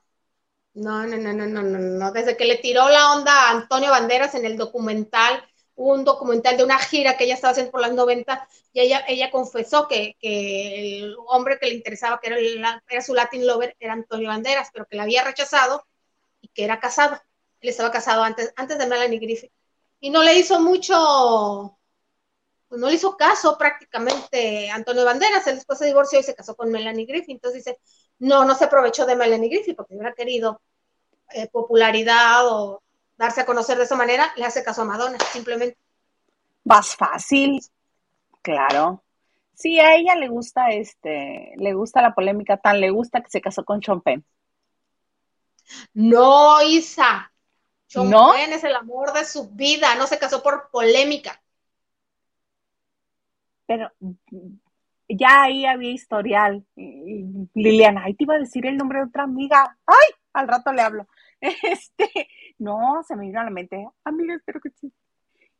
[0.73, 2.11] No, no, no, no, no, no, no.
[2.11, 5.43] Desde que le tiró la onda a Antonio Banderas en el documental,
[5.75, 9.31] un documental de una gira que ella estaba haciendo por las 90, y ella, ella
[9.31, 12.27] confesó que, que el hombre que le interesaba, que
[12.89, 15.85] era, su Latin lover, era Antonio Banderas, pero que la había rechazado
[16.41, 17.21] y que era casado.
[17.61, 19.51] Él estaba casado antes, antes de Melanie Griffith.
[19.99, 21.77] Y no le hizo mucho,
[22.71, 25.45] pues no le hizo caso prácticamente Antonio Banderas.
[25.45, 27.31] Él después se divorció y se casó con Melanie Griffith.
[27.31, 27.79] Entonces dice,
[28.19, 30.61] no, no se aprovechó de Melanie Griffith porque hubiera querido
[31.33, 32.81] eh, popularidad o
[33.17, 35.77] darse a conocer de esa manera, le hace caso a Madonna, simplemente.
[36.63, 37.61] Más fácil,
[38.41, 39.03] claro.
[39.53, 43.41] Sí, a ella le gusta este, le gusta la polémica, tan le gusta que se
[43.41, 44.23] casó con Penn.
[45.93, 47.33] No, Isa.
[47.87, 48.33] Sean ¿No?
[48.33, 51.40] Es el amor de su vida, no se casó por polémica.
[53.71, 53.89] Pero
[55.07, 56.65] ya ahí había historial.
[56.75, 59.77] Liliana, ahí te iba a decir el nombre de otra amiga.
[59.85, 60.15] ¡Ay!
[60.33, 61.07] Al rato le hablo.
[61.63, 62.27] Este,
[62.59, 63.87] no, se me vino a la mente.
[64.03, 64.91] Amiga, espero que sí.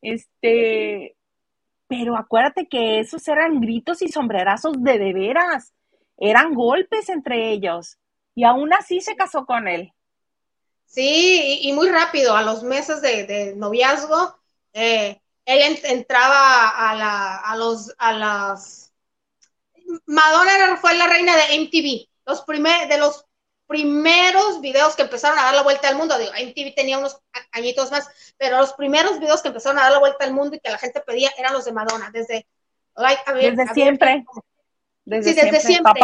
[0.02, 1.16] Este,
[1.88, 5.74] pero acuérdate que esos eran gritos y sombrerazos de de veras.
[6.18, 7.98] Eran golpes entre ellos.
[8.36, 9.94] Y aún así se casó con él.
[10.86, 14.36] Sí, y, muy rápido, a los meses de, noviazgo,
[14.74, 18.94] eh, él entraba a, la, a, los, a las
[20.06, 23.26] Madonna fue la reina de MTV, los primer, de los
[23.68, 27.90] primeros videos que empezaron a dar la vuelta al mundo, digo, MTV tenía unos añitos
[27.92, 30.70] más, pero los primeros videos que empezaron a dar la vuelta al mundo y que
[30.70, 32.48] la gente pedía eran los de Madonna, desde,
[33.34, 34.26] desde siempre.
[35.06, 36.02] Desde, sí, desde siempre.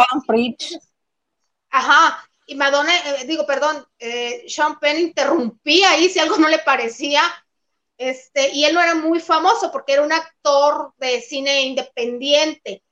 [1.70, 6.60] Ajá, y Madonna, eh, digo, perdón, eh, Sean Penn interrumpía ahí si algo no le
[6.60, 7.22] parecía,
[7.98, 12.84] este, y él no era muy famoso porque era un actor de cine independiente,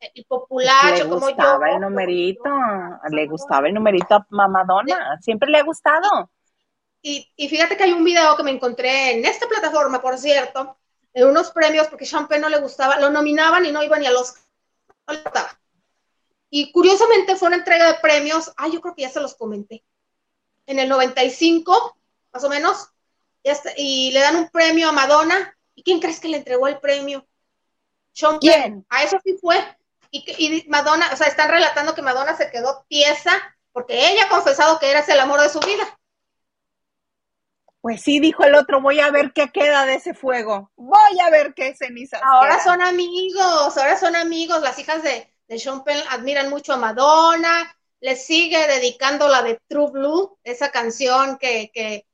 [0.00, 2.50] el popular, le gustaba el numerito,
[3.10, 6.30] le gustaba el numerito a Mamadona, siempre le ha gustado.
[7.02, 10.76] Y, fíjate que hay un video que me encontré en esta plataforma, por cierto,
[11.14, 14.10] en unos premios, porque Champagne no le gustaba, lo nominaban y no iba ni a
[14.10, 14.34] los...
[16.50, 19.84] Y curiosamente fue una entrega de premios, ay, yo creo que ya se los comenté,
[20.66, 21.96] en el 95,
[22.32, 22.88] más o menos,
[23.76, 27.26] y le dan un premio a Madonna, ¿y quién crees que le entregó el premio?
[28.12, 28.86] Sean ¿Quién?
[28.88, 29.56] A eso sí fue
[30.10, 33.32] y, Madonna, o sea, están relatando que Madonna se quedó pieza
[33.72, 35.84] porque ella ha confesado que eres el amor de su vida.
[37.80, 40.72] Pues sí, dijo el otro, voy a ver qué queda de ese fuego.
[40.76, 42.20] Voy a ver qué cenizas.
[42.24, 44.60] Ahora son amigos, ahora son amigos.
[44.62, 47.76] Las hijas de, de Sean Penn admiran mucho a Madonna.
[48.00, 52.06] Le sigue dedicando la de True Blue, esa canción que, que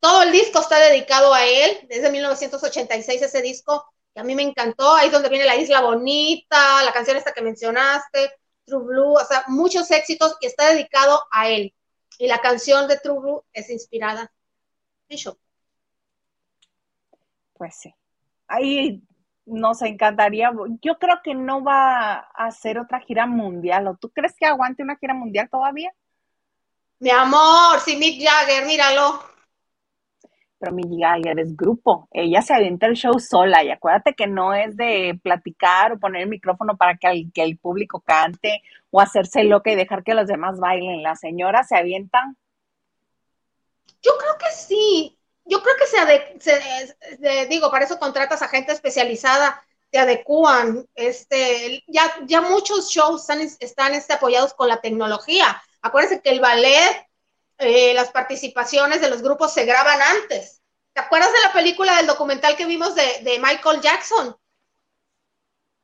[0.00, 3.84] todo el disco está dedicado a él, desde 1986 ese disco
[4.16, 7.42] a mí me encantó, ahí es donde viene La Isla Bonita, la canción esta que
[7.42, 8.32] mencionaste,
[8.64, 11.74] True Blue, o sea, muchos éxitos y está dedicado a él.
[12.18, 14.32] Y la canción de True Blue es inspirada
[15.08, 15.42] en Chopin.
[17.52, 17.94] Pues sí.
[18.48, 19.02] Ahí
[19.44, 20.50] nos encantaría.
[20.80, 23.86] Yo creo que no va a hacer otra gira mundial.
[23.86, 25.92] ¿O tú crees que aguante una gira mundial todavía?
[26.98, 29.35] Mi amor, si Mick Jagger, míralo
[30.66, 32.08] pero mi Jagger es grupo.
[32.10, 36.22] Ella se avienta el show sola y acuérdate que no es de platicar o poner
[36.22, 40.14] el micrófono para que el, que el público cante o hacerse loca y dejar que
[40.14, 41.02] los demás bailen.
[41.02, 42.20] La señora se avienta.
[44.02, 45.16] Yo creo que sí.
[45.44, 50.84] Yo creo que se, digo, para eso contratas a gente especializada, te adecúan.
[50.96, 55.62] Este, ya, ya muchos shows están, están este, apoyados con la tecnología.
[55.80, 57.05] Acuérdense que el ballet
[57.58, 60.60] eh, las participaciones de los grupos se graban antes.
[60.92, 64.36] ¿Te acuerdas de la película del documental que vimos de, Michael Jackson?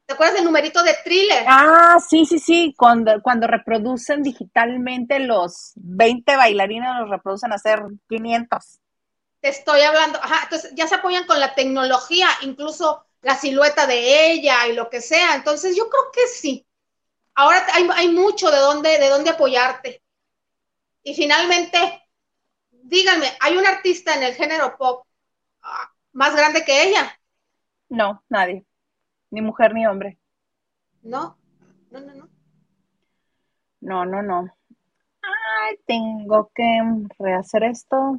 [0.06, 1.44] ¿Te acuerdas del numerito de thriller?
[1.46, 7.82] Ah, sí, sí, sí, cuando, cuando reproducen digitalmente los 20 bailarines, los reproducen a hacer
[8.08, 8.80] 500.
[9.40, 14.32] Te estoy hablando, ajá, entonces ya se apoyan con la tecnología, incluso la silueta de
[14.32, 15.34] ella y lo que sea.
[15.34, 16.66] Entonces yo creo que sí.
[17.34, 20.01] Ahora hay, hay mucho de dónde, de dónde apoyarte.
[21.02, 21.78] Y finalmente,
[22.70, 25.06] díganme, ¿hay un artista en el género pop
[25.62, 27.18] ah, más grande que ella?
[27.88, 28.64] No, nadie.
[29.30, 30.18] Ni mujer ni hombre.
[31.02, 31.36] No,
[31.90, 32.28] no, no, no.
[33.80, 34.56] No, no, no.
[35.22, 36.80] Ay, tengo que
[37.18, 38.18] rehacer esto.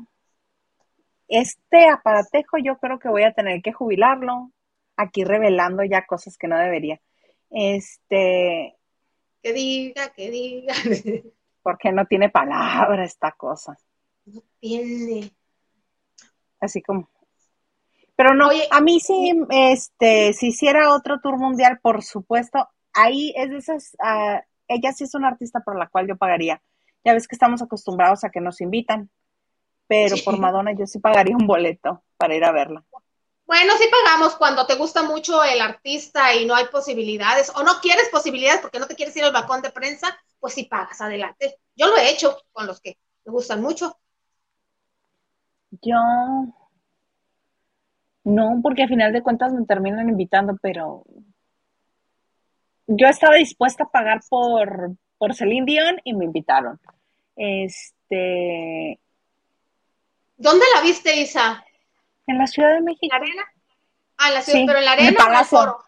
[1.27, 4.51] Este aparatejo yo creo que voy a tener que jubilarlo.
[4.97, 7.01] Aquí revelando ya cosas que no debería.
[7.49, 8.77] Este.
[9.41, 10.73] Que diga, que diga.
[11.63, 13.77] porque no tiene palabra esta cosa.
[14.25, 15.31] No tiene.
[16.59, 17.09] Así como.
[18.15, 23.49] Pero no, a mí sí, este, si hiciera otro tour mundial, por supuesto, ahí es
[23.49, 26.61] de esas, uh, ella sí es una artista por la cual yo pagaría.
[27.03, 29.09] Ya ves que estamos acostumbrados a que nos invitan,
[29.87, 32.85] pero por Madonna yo sí pagaría un boleto para ir a verla.
[33.45, 37.79] Bueno, sí pagamos cuando te gusta mucho el artista y no hay posibilidades, o no
[37.81, 41.57] quieres posibilidades porque no te quieres ir al balcón de prensa, pues sí pagas, adelante.
[41.75, 43.97] Yo lo he hecho con los que me gustan mucho.
[45.81, 45.97] Yo
[48.23, 51.03] no, porque al final de cuentas me terminan invitando, pero
[52.87, 56.79] yo estaba dispuesta a pagar por, por Celine Dion y me invitaron.
[57.35, 58.99] Este.
[60.37, 61.65] ¿Dónde la viste, Isa?
[62.27, 63.15] En la Ciudad de México.
[63.15, 63.43] ¿En la arena?
[64.17, 65.85] Ah, en la ciudad, pero en la arena en el Palacio,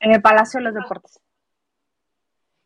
[0.00, 1.20] en el Palacio de los Deportes.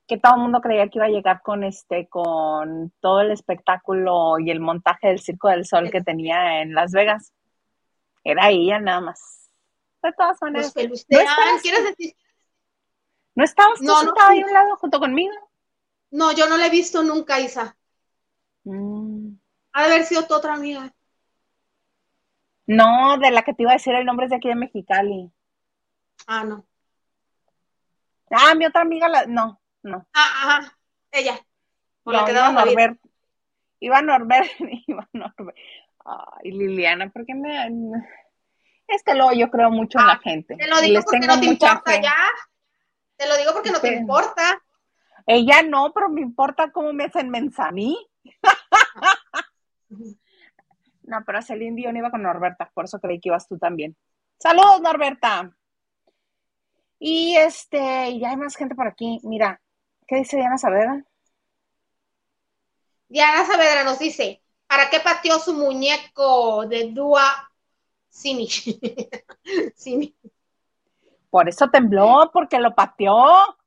[0.07, 4.39] Que todo el mundo creía que iba a llegar con este, con todo el espectáculo
[4.39, 7.33] y el montaje del Circo del Sol que tenía en Las Vegas.
[8.25, 9.51] Era ella nada más.
[10.03, 10.75] De todas maneras.
[10.75, 12.15] ¿No estabas, ¿Quieres decir?
[13.35, 15.35] ¿No estabas tú no, ahí a un lado junto conmigo?
[16.11, 17.77] No, yo no la he visto nunca, Isa.
[18.65, 19.33] Mm.
[19.73, 20.93] Ha de haber sido tu otra amiga.
[22.69, 25.33] No, de la que te iba a decir el nombre es de aquí de Mexicali.
[26.27, 26.67] Ah, no.
[28.31, 29.25] Ah, mi otra amiga, la...
[29.25, 30.07] no, no.
[30.13, 30.79] Ah, ajá,
[31.11, 31.41] ella.
[32.03, 33.01] Por no, la que iba Norbert.
[33.81, 34.51] Iba Norbert,
[34.87, 35.57] iba Norbert.
[36.05, 37.71] Ay, Liliana, ¿por qué me...?
[38.87, 40.55] Es que luego yo creo mucho en la ah, gente.
[40.57, 42.17] Te lo digo porque no te importa ya.
[43.17, 44.63] Te lo digo porque no te importa.
[45.27, 47.97] Ella no, pero me importa cómo me hacen mensa a mí.
[51.09, 53.97] no, pero Celine Dion iba con Norberta, por eso creí que ibas tú también.
[54.39, 55.51] Saludos, Norberta.
[56.99, 59.21] Y este, ya hay más gente por aquí.
[59.25, 59.61] Mira,
[60.07, 61.05] ¿qué dice Diana Saavedra?
[63.09, 67.51] Diana Saavedra nos dice, ¿Para qué pateó su muñeco de Dua?
[68.11, 68.47] Simi.
[71.31, 73.58] Por eso tembló, porque lo pateó.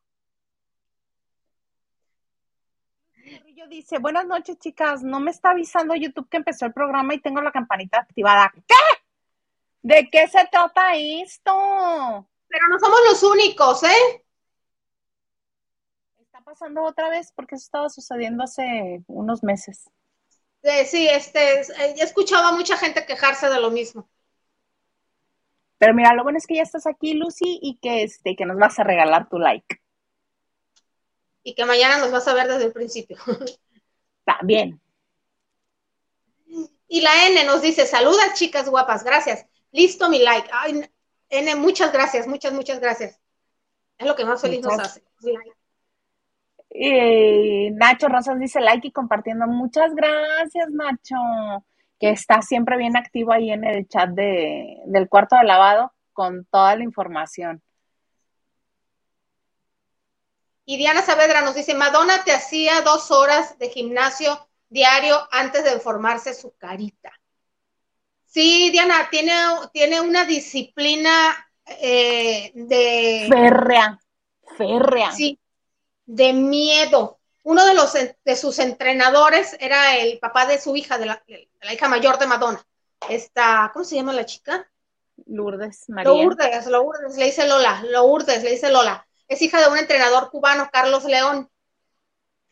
[3.62, 5.04] Yo dice, buenas noches, chicas.
[5.04, 8.52] No me está avisando YouTube que empezó el programa y tengo la campanita activada.
[8.68, 8.76] ¿Qué?
[9.84, 12.28] ¿De qué se trata esto?
[12.48, 14.26] Pero no somos los únicos, ¿eh?
[16.20, 19.92] Está pasando otra vez porque eso estaba sucediendo hace unos meses
[20.86, 24.10] sí, este, he escuchado a mucha gente quejarse de lo mismo.
[25.78, 28.58] Pero mira, lo bueno es que ya estás aquí, Lucy, y que, este, que nos
[28.58, 29.82] vas a regalar tu like.
[31.44, 33.18] Y que mañana nos vas a ver desde el principio.
[34.26, 34.80] También.
[36.88, 39.46] Y la N nos dice, saludas chicas guapas, gracias.
[39.72, 40.50] Listo mi like.
[40.52, 40.82] Ay,
[41.30, 43.20] N, muchas gracias, muchas, muchas gracias.
[43.98, 45.04] Es lo que más feliz nos hace.
[46.70, 49.48] Y Nacho Rosas dice like y compartiendo.
[49.48, 51.16] Muchas gracias, Nacho,
[52.00, 56.46] que está siempre bien activo ahí en el chat de, del cuarto de lavado con
[56.46, 57.62] toda la información.
[60.66, 65.80] Y Diana Saavedra nos dice, Madonna te hacía dos horas de gimnasio diario antes de
[65.80, 67.12] formarse su carita.
[68.26, 69.34] Sí, Diana, tiene,
[69.74, 71.12] tiene una disciplina
[71.66, 73.28] eh, de...
[73.30, 74.00] Férrea,
[74.58, 75.12] férrea.
[75.12, 75.38] Sí,
[76.06, 77.20] de miedo.
[77.44, 81.24] Uno de los de sus entrenadores era el papá de su hija, de la,
[81.74, 82.66] hija mayor de Madonna.
[83.10, 84.70] Esta, ¿cómo se llama la chica?
[85.26, 86.12] Lourdes María.
[86.12, 89.06] Lourdes, Lourdes, le dice Lola, Lourdes, le dice Lola.
[89.32, 91.50] Es hija de un entrenador cubano, Carlos León,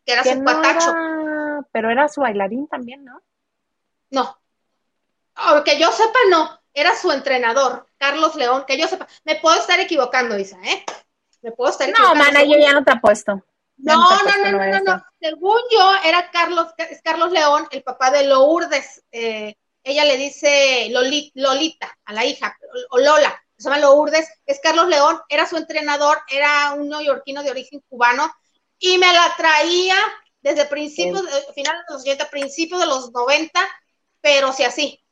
[0.06, 0.94] que era su patacho.
[1.74, 3.22] pero era su bailarín también, ¿no?
[4.10, 4.40] No.
[5.66, 6.58] Que yo sepa, no.
[6.74, 9.10] Era su entrenador, Carlos León, que yo sepa.
[9.26, 10.86] Me puedo estar equivocando, Isa, ¿eh?
[11.42, 12.18] Me puedo estar equivocando.
[12.18, 13.44] No, mana, yo ya no te apuesto.
[13.76, 18.26] No, no, no, no, no, Según yo, era Carlos, es Carlos León, el papá de
[18.26, 19.04] Lourdes.
[19.12, 19.54] Eh,
[19.84, 22.58] ella le dice Lolita a la hija,
[22.92, 27.52] o Lola, se llama Lourdes, es Carlos León, era su entrenador, era un neoyorquino de
[27.52, 28.32] origen cubano,
[28.80, 29.98] y me la traía
[30.42, 31.54] desde principios, sí.
[31.54, 33.60] finales de los 80, principios de los 90,
[34.22, 35.04] pero sí así.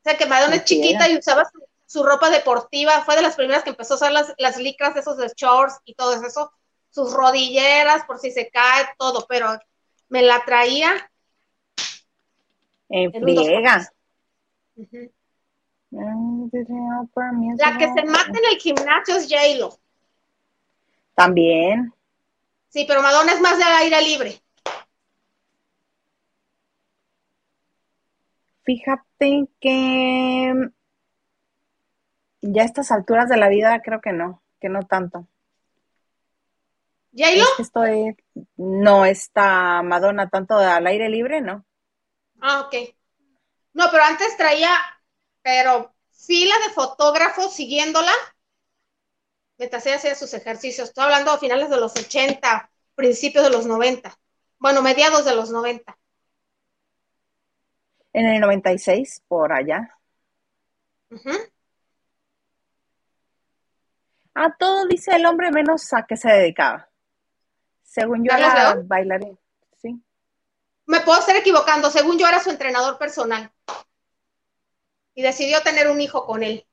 [0.00, 1.50] O sea, que Madonna es chiquita y usaba
[1.86, 5.16] su, ropa deportiva, fue de las primeras que empezó a usar las, las licras, esos
[5.16, 6.52] de shorts y todo eso
[6.96, 9.58] sus rodilleras por si se cae, todo, pero
[10.08, 11.10] me la traía.
[12.88, 13.92] En friega.
[15.90, 19.76] La que se mata en el gimnasio es j
[21.14, 21.92] También.
[22.68, 24.42] Sí, pero Madonna es más de aire libre.
[28.64, 30.52] Fíjate que
[32.40, 35.28] ya a estas alturas de la vida creo que no, que no tanto.
[37.16, 37.44] ¿J-Lo?
[37.58, 38.16] estoy,
[38.56, 41.64] no está Madonna tanto al aire libre, ¿no?
[42.40, 42.74] Ah, ok.
[43.72, 44.70] No, pero antes traía,
[45.46, 48.10] pero fila de fotógrafos siguiéndola
[49.56, 50.88] mientras ella hacía sus ejercicios.
[50.88, 54.12] Estoy hablando a finales de los 80, principios de los 90.
[54.58, 55.96] Bueno, mediados de los 90.
[58.12, 59.96] En el 96, por allá.
[64.34, 66.88] A todo dice el hombre menos a qué se dedicaba.
[67.84, 69.38] Según yo era bailarín.
[69.80, 70.02] Sí.
[70.86, 71.88] Me puedo estar equivocando.
[71.88, 73.52] Según yo era su entrenador personal.
[75.16, 76.64] Y decidió tener un hijo con él.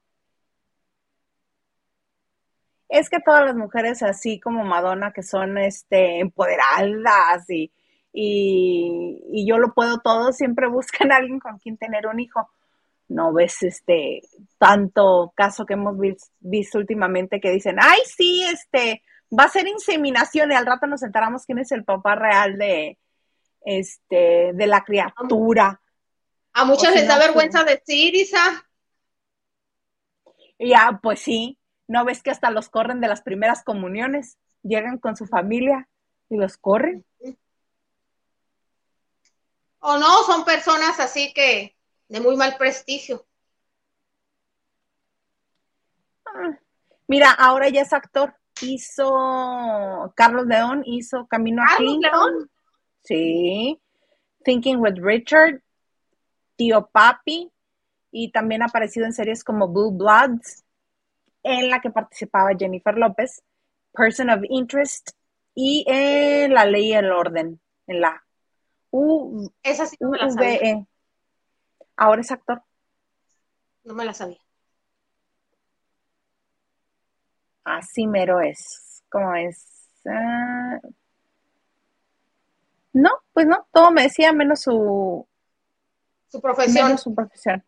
[2.89, 7.71] Es que todas las mujeres así como Madonna que son este empoderadas y,
[8.13, 12.47] y, yo lo puedo todo, siempre buscan a alguien con quien tener un hijo
[13.13, 14.21] no ves este
[14.57, 15.95] tanto caso que hemos
[16.39, 19.03] visto últimamente que dicen, ay, sí, este,
[19.37, 22.97] va a ser inseminación y al rato nos enteramos quién es el papá real de,
[23.65, 25.79] este, de la criatura.
[26.53, 28.65] A muchas les da vergüenza decir, Isa.
[30.59, 34.37] Ya, pues sí, ¿no ves que hasta los corren de las primeras comuniones?
[34.61, 35.89] Llegan con su familia
[36.29, 37.05] y los corren.
[39.79, 41.75] O no, son personas así que
[42.07, 43.25] de muy mal prestigio.
[46.25, 46.57] Ah,
[47.07, 48.35] mira, ahora ya es actor.
[48.61, 52.01] Hizo Carlos León, hizo Camino a Clinton.
[52.01, 52.51] León?
[53.03, 53.81] Sí.
[54.45, 55.61] Thinking with Richard,
[56.64, 57.51] Tío Papi,
[58.09, 60.64] y también ha aparecido en series como Blue Bloods,
[61.43, 63.43] en la que participaba Jennifer López,
[63.91, 65.09] Person of Interest
[65.53, 68.24] y en La Ley y el Orden, en la
[68.91, 70.86] U Esa sí no me la sabía.
[71.97, 72.64] Ahora es actor.
[73.84, 74.39] No me la sabía.
[77.66, 79.03] Así mero es.
[79.09, 79.89] ¿Cómo es?
[80.05, 80.80] Ah.
[82.93, 85.28] No, pues no, todo me decía menos su...
[86.34, 86.86] Su profesión.
[86.88, 87.63] Menos su profesión.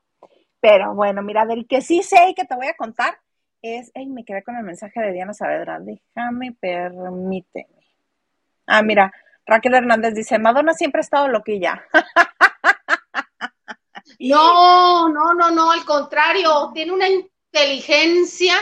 [0.60, 3.20] Pero bueno, mira, del que sí sé y que te voy a contar
[3.62, 3.92] es...
[3.94, 5.80] Ay, me quedé con el mensaje de Diana Saavedra.
[5.80, 7.68] Déjame, permíteme.
[8.66, 9.14] Ah, mira,
[9.46, 11.84] Raquel Hernández dice, Madonna siempre ha estado loquilla.
[14.20, 18.56] No, no, no, no, al contrario, tiene una inteligencia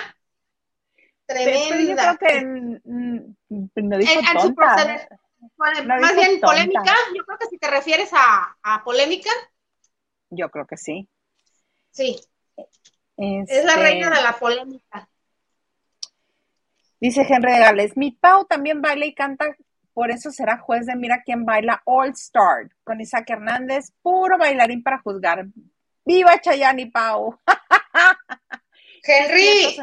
[1.26, 2.12] tremenda.
[2.12, 5.08] yo creo que dijo en, su proceder,
[5.86, 9.30] más bien polémica, yo creo que si te refieres a, polémica.
[10.36, 11.10] Yo creo que sí.
[11.92, 12.20] Sí.
[13.18, 15.10] Es la reina de la polémica.
[17.00, 19.56] Dice Henry de Gales, mi Pau también baila y canta
[19.94, 24.82] por eso será juez de Mira quién baila All Star con Isaac Hernández, puro bailarín
[24.82, 25.46] para juzgar.
[26.06, 27.40] ¡Viva Chayani Pau!
[29.04, 29.78] Henry.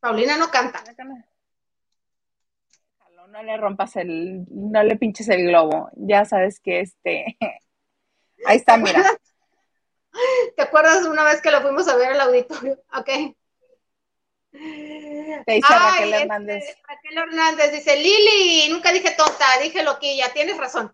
[0.00, 0.82] Paulina no canta.
[3.30, 5.88] No le rompas el, no le pinches el globo.
[5.94, 7.36] Ya sabes que este.
[8.46, 9.04] Ahí está, mira.
[10.56, 12.82] ¿Te acuerdas una vez que lo fuimos a ver al auditorio?
[12.96, 13.36] Ok.
[14.52, 16.76] Te dice Raquel este, Hernández.
[16.88, 20.92] Raquel Hernández dice, Lili, nunca dije tonta, dije lo que ya tienes razón.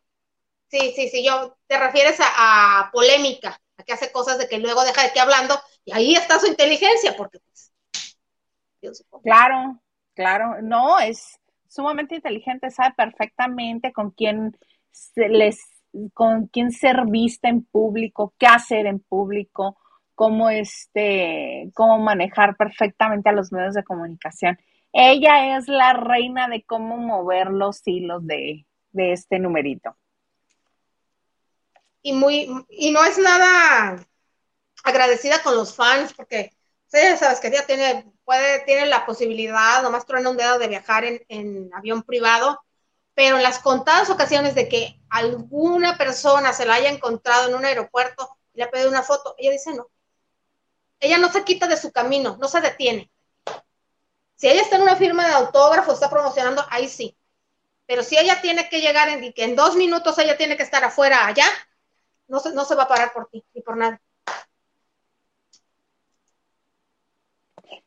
[0.68, 4.84] Sí, sí, sí, yo te refieres a, polémica, a que hace cosas de que luego
[4.84, 7.72] deja de que hablando, y ahí está su inteligencia, porque pues,
[9.22, 9.80] Claro,
[10.14, 11.40] claro, no, es
[11.76, 14.56] sumamente inteligente, sabe perfectamente con quién
[14.90, 15.60] se les,
[16.14, 19.76] con quién ser vista en público, qué hacer en público,
[20.14, 24.58] cómo este, cómo manejar perfectamente a los medios de comunicación.
[24.92, 28.64] Ella es la reina de cómo mover los hilos de,
[28.94, 29.94] este numerito.
[32.00, 34.02] Y muy, y no es nada
[34.84, 36.55] agradecida con los fans, porque
[37.02, 41.04] ya sabes que ella tiene, puede, tiene la posibilidad, nomás truena un dedo de viajar
[41.04, 42.60] en, en avión privado,
[43.14, 47.64] pero en las contadas ocasiones de que alguna persona se la haya encontrado en un
[47.64, 49.88] aeropuerto y le ha pedido una foto, ella dice no
[51.00, 53.10] ella no se quita de su camino, no se detiene.
[54.34, 57.16] Si ella está en una firma de autógrafo, está promocionando, ahí sí.
[57.86, 60.84] Pero si ella tiene que llegar en, que en dos minutos ella tiene que estar
[60.84, 61.46] afuera allá,
[62.28, 64.00] no se, no se va a parar por ti ni por nada.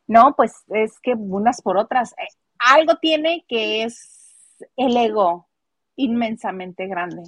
[0.10, 2.14] No, pues es que unas por otras.
[2.14, 5.48] Eh, algo tiene que es el ego
[5.96, 7.22] inmensamente grande.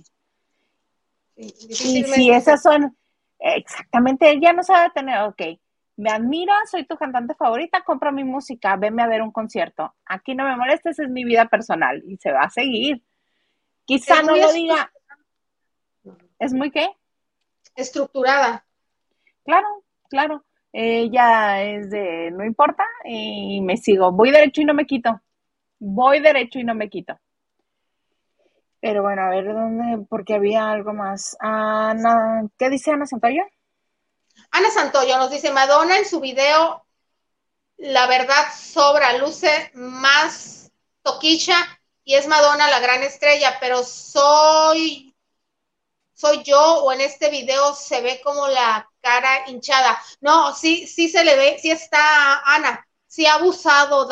[1.35, 2.97] y si esas son,
[3.37, 5.41] exactamente, ella no sabe tener, ok,
[5.95, 9.93] me admira, soy tu cantante favorita, compra mi música, venme a ver un concierto.
[10.03, 13.03] Aquí no me molestes, es mi vida personal y se va a seguir.
[13.85, 14.91] Quizá no lo diga.
[16.39, 16.89] ¿Es muy qué?
[17.75, 18.65] Estructurada.
[19.45, 19.67] Claro,
[20.09, 20.43] claro.
[20.73, 24.11] Ella es de no importa y me sigo.
[24.11, 25.21] Voy derecho y no me quito.
[25.79, 27.19] Voy derecho y no me quito.
[28.79, 31.37] Pero bueno, a ver dónde, porque había algo más.
[31.39, 33.43] Ana, ¿qué dice Ana Santoyo?
[34.49, 36.83] Ana Santoyo nos dice, Madonna en su video
[37.81, 41.55] la verdad sobra, luce más toquicha
[42.03, 45.15] y es Madonna la gran estrella, pero soy,
[46.13, 49.99] soy yo o en este video se ve como la cara hinchada.
[50.21, 54.09] No, sí, sí se le ve, sí está Ana, sí ha abusado,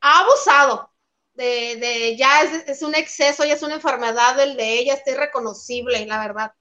[0.00, 0.90] ha abusado
[1.34, 6.04] de, de ya es, un exceso, ya es una enfermedad el de ella, está irreconocible,
[6.06, 6.52] la verdad.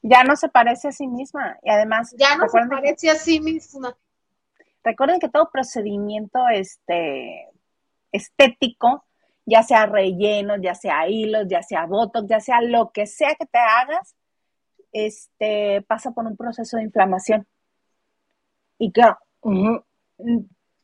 [0.00, 2.14] Ya no se parece a sí misma y además...
[2.16, 3.96] Ya no se parece a sí misma.
[4.82, 7.48] Recuerden que todo procedimiento este,
[8.12, 9.04] estético,
[9.44, 13.46] ya sea relleno, ya sea hilos, ya sea botox, ya sea lo que sea que
[13.46, 14.14] te hagas,
[14.92, 17.46] este, pasa por un proceso de inflamación.
[18.78, 19.18] Y claro,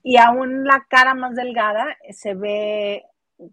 [0.02, 3.04] y aún la cara más delgada se ve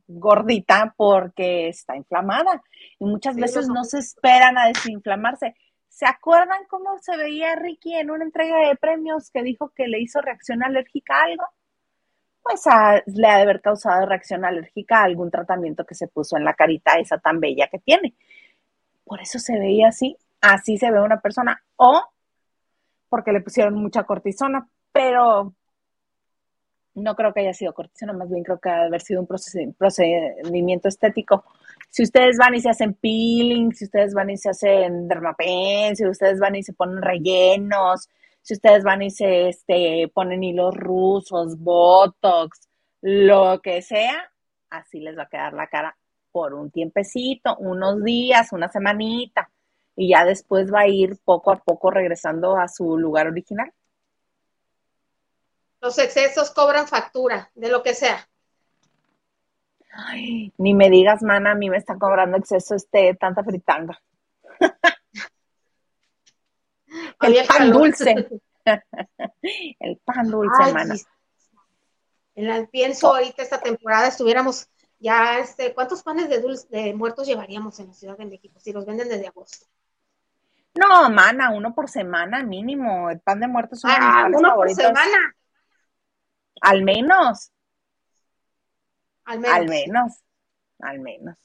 [0.08, 2.62] gordita porque está inflamada.
[3.00, 5.56] Y muchas veces no se esperan a desinflamarse.
[5.88, 10.00] ¿Se acuerdan cómo se veía Ricky en una entrega de premios que dijo que le
[10.00, 11.44] hizo reacción alérgica a algo?
[12.42, 12.64] Pues
[13.06, 16.54] le ha de haber causado reacción alérgica a algún tratamiento que se puso en la
[16.54, 18.16] carita esa tan bella que tiene.
[19.04, 20.18] Por eso se veía así.
[20.42, 21.64] Así se ve una persona.
[21.78, 22.04] O
[23.10, 24.68] porque le pusieron mucha cortisona.
[24.92, 25.54] Pero
[26.94, 30.88] no creo que haya sido cortisona, más bien creo que ha haber sido un procedimiento
[30.88, 31.46] estético.
[31.90, 36.06] Si ustedes van y se hacen peeling, si ustedes van y se hacen dermapen, si
[36.06, 38.10] ustedes van y se ponen rellenos,
[38.42, 42.68] si ustedes van y se este, ponen hilos rusos, botox,
[43.02, 44.32] lo que sea,
[44.70, 45.96] así les va a quedar la cara
[46.32, 49.50] por un tiempecito, unos días, una semanita,
[50.02, 53.72] y ya después va a ir poco a poco regresando a su lugar original.
[55.80, 58.28] Los excesos cobran factura, de lo que sea.
[59.94, 64.02] Ay, ni me digas, mana, a mí me está cobrando exceso este tanta fritanga.
[67.22, 68.42] el pan dulce.
[69.80, 70.96] el pan dulce, mana.
[72.34, 77.80] En pienso ahorita esta temporada estuviéramos ya, este, ¿cuántos panes de dulce de muertos llevaríamos
[77.80, 79.68] en la Ciudad de México si los venden desde agosto?
[80.74, 83.10] No, mana, uno por semana mínimo.
[83.10, 85.36] El pan de muertos es ah, uno por semana.
[86.62, 87.52] Al menos.
[89.26, 89.56] Al menos.
[89.56, 90.24] Al menos.
[90.80, 91.38] Al menos.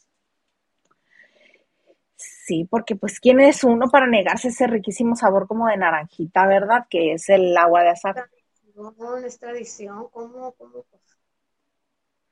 [2.15, 6.87] Sí, porque pues quién es uno para negarse ese riquísimo sabor como de naranjita, ¿verdad?
[6.89, 8.31] Que es el agua de azar.
[8.77, 10.85] No, es tradición, ¿cómo, cómo,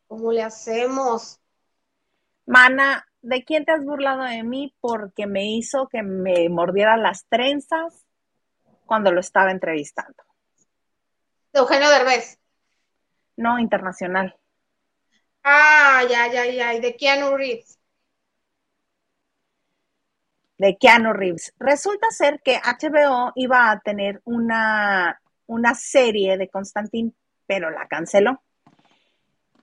[0.07, 1.41] cómo le hacemos?
[2.47, 7.27] Mana, ¿de quién te has burlado de mí porque me hizo que me mordiera las
[7.27, 8.05] trenzas
[8.87, 10.23] cuando lo estaba entrevistando?
[11.53, 12.39] De Eugenio Derbez.
[13.37, 14.37] No, internacional.
[15.43, 16.75] Ah, ya, ya, ya.
[16.75, 17.79] ¿Y de Keanu Reeves?
[20.59, 21.55] De Keanu Reeves.
[21.59, 27.13] Resulta ser que HBO iba a tener una, una serie de Constantine,
[27.47, 28.43] pero la canceló.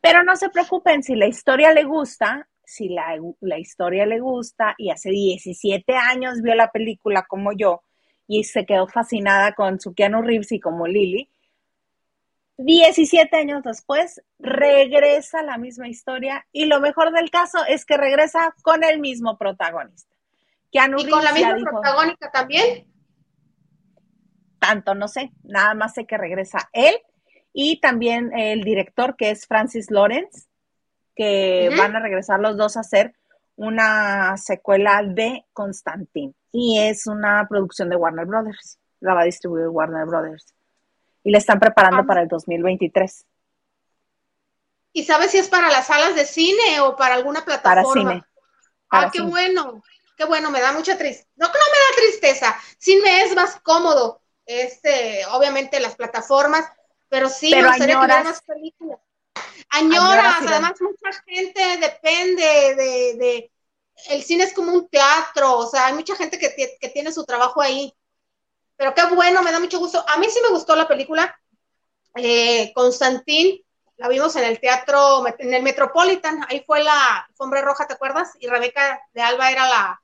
[0.01, 4.76] Pero no se preocupen, si la historia le gusta, si la, la, historia le gusta
[4.78, 7.84] y hace 17 años vio la película como yo
[8.28, 11.30] y se quedó fascinada con su Keanu Reeves y como Lily,
[12.57, 18.55] 17 años después, regresa la misma historia y lo mejor del caso es que regresa
[18.62, 20.16] con el mismo protagonista.
[20.72, 22.88] ¿Y con la misma protagonista también?
[24.59, 26.95] Tanto no sé, nada más sé que regresa él
[27.51, 30.47] y también el director que es Francis Lawrence,
[31.22, 33.13] que van a regresar los dos a hacer
[33.55, 39.67] una secuela de Constantine y es una producción de Warner Brothers, la va a distribuir
[39.67, 40.55] Warner Brothers
[41.24, 42.05] y la están preparando ah.
[42.07, 43.24] para el 2023.
[44.93, 48.03] ¿Y sabes si es para las salas de cine o para alguna plataforma?
[48.03, 48.26] Para cine.
[48.89, 49.84] ah, qué bueno,
[50.17, 51.30] qué bueno, me da mucha tristeza.
[51.36, 56.65] No que no me da tristeza, sí me es más cómodo, este, obviamente las plataformas,
[57.09, 58.99] pero sí me gustaría que más películas.
[59.70, 62.44] Añoras, además mucha gente depende
[62.76, 63.52] de, de,
[64.10, 67.24] el cine es como un teatro, o sea, hay mucha gente que, que tiene su
[67.26, 67.94] trabajo ahí.
[68.76, 70.04] Pero qué bueno, me da mucho gusto.
[70.08, 71.40] A mí sí me gustó la película.
[72.16, 73.62] Eh, Constantín,
[73.98, 78.32] la vimos en el teatro, en el Metropolitan, ahí fue la Hombre Roja, ¿te acuerdas?
[78.40, 80.02] Y Rebeca de Alba era la,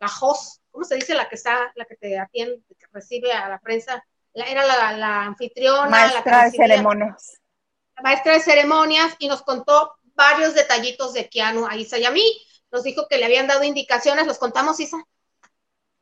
[0.00, 1.14] la host, ¿cómo se dice?
[1.14, 4.04] La que está, la que te atiende, que recibe a la prensa.
[4.32, 5.88] era la, anfitriona.
[5.88, 7.40] Maestra de ceremonias.
[7.96, 12.10] La maestra de ceremonias y nos contó varios detallitos de Keanu a Isa y a
[12.10, 12.24] mí.
[12.70, 15.04] Nos dijo que le habían dado indicaciones, ¿los contamos, Isa?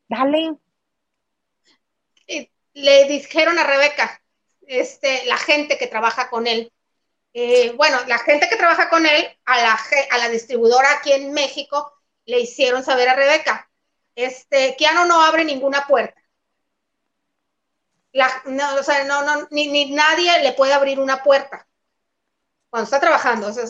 [0.07, 0.57] Dale
[2.73, 4.21] le dijeron a Rebeca,
[4.67, 6.71] este, la gente que trabaja con él,
[7.33, 9.79] eh, bueno, la gente que trabaja con él, a la,
[10.11, 11.93] a la distribuidora aquí en México,
[12.25, 13.69] le hicieron saber a Rebeca,
[14.15, 16.21] este, Keanu no abre ninguna puerta.
[18.45, 21.67] no, o sea, no, no, ni, ni, nadie le puede abrir una puerta
[22.73, 23.49] cuando está trabajando.
[23.49, 23.65] O sea,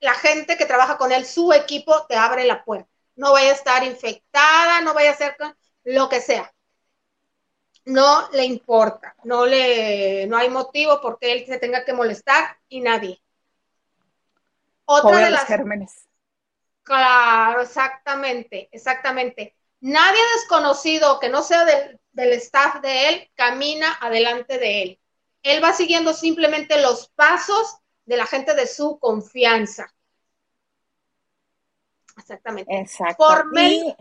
[0.00, 2.88] la gente que trabaja con él, su equipo, te abre la puerta.
[3.16, 5.36] No vaya a estar infectada, no vaya a ser
[5.84, 6.50] lo que sea.
[7.84, 12.80] No le importa, no le, no hay motivo porque él se tenga que molestar y
[12.80, 13.22] nadie.
[14.86, 16.08] Otra de las gérmenes.
[16.82, 19.54] Claro, exactamente, exactamente.
[19.80, 25.00] Nadie desconocido que no sea del, del staff de él camina adelante de él.
[25.42, 29.92] Él va siguiendo simplemente los pasos de la gente de su confianza.
[32.16, 32.78] Exactamente.
[32.78, 33.16] Exacto.
[33.26, 33.96] Por medio,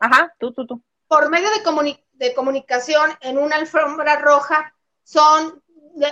[0.00, 0.82] Ajá, tú, tú, tú.
[1.06, 5.62] Por medio de, de comunicación en una alfombra roja son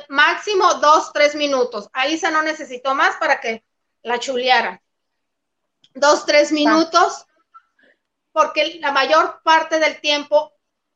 [0.08, 1.88] máximo dos, tres minutos.
[1.92, 3.64] Aisa no necesitó más para que
[4.02, 4.82] la chuleara.
[5.94, 7.26] Dos, tres minutos,
[8.32, 10.52] porque la mayor parte del tiempo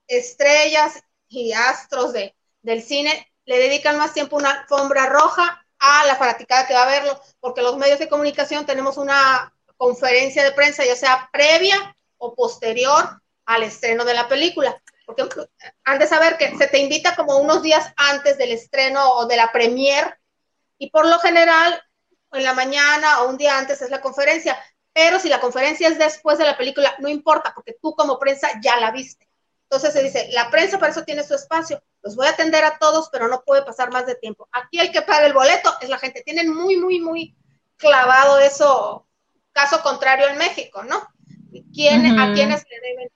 [0.06, 6.04] estrellas y astros de, del cine le dedican más tiempo a una alfombra roja a
[6.04, 10.52] la fanaticada que va a verlo, porque los medios de comunicación tenemos una conferencia de
[10.52, 14.80] prensa, ya sea previa o posterior al estreno de la película.
[15.06, 15.24] Porque
[15.84, 19.36] han de saber que se te invita como unos días antes del estreno o de
[19.36, 20.18] la premier,
[20.78, 21.82] y por lo general
[22.32, 24.62] en la mañana o un día antes es la conferencia.
[24.92, 28.48] Pero si la conferencia es después de la película, no importa, porque tú como prensa
[28.62, 29.29] ya la viste.
[29.70, 32.76] Entonces se dice, la prensa para eso tiene su espacio, los voy a atender a
[32.78, 34.48] todos, pero no puede pasar más de tiempo.
[34.50, 36.22] Aquí el que paga el boleto es la gente.
[36.24, 37.36] Tienen muy, muy, muy
[37.76, 39.06] clavado eso,
[39.52, 40.96] caso contrario en México, ¿no?
[41.72, 43.08] ¿Quién, ¿A quiénes le deben,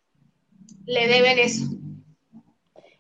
[0.86, 1.64] le deben eso?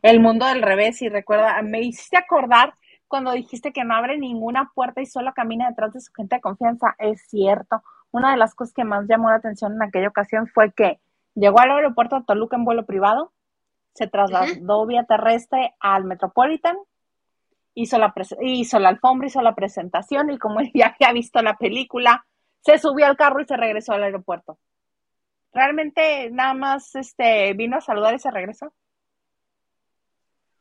[0.02, 2.74] El mundo del revés, y recuerda, me hiciste acordar
[3.06, 6.42] cuando dijiste que no abre ninguna puerta y solo camina detrás de su gente de
[6.42, 6.96] confianza.
[6.98, 7.84] Es cierto.
[8.10, 10.98] Una de las cosas que más llamó la atención en aquella ocasión fue que
[11.36, 13.32] llegó al aeropuerto de Toluca en vuelo privado,
[13.94, 16.76] se trasladó vía terrestre al Metropolitan,
[17.74, 22.26] hizo la, hizo la alfombra, hizo la presentación y como ya había visto la película,
[22.60, 24.58] se subió al carro y se regresó al aeropuerto.
[25.52, 28.74] Realmente nada más este, vino a saludar y se regresó.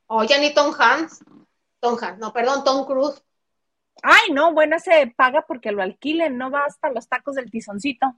[0.07, 1.23] Oye, ni Tom Hanks.
[1.79, 3.23] Tom Hanks, no, perdón, Tom Cruise.
[4.03, 8.13] Ay, no, bueno, se paga porque lo alquilen, no va hasta los tacos del tizoncito.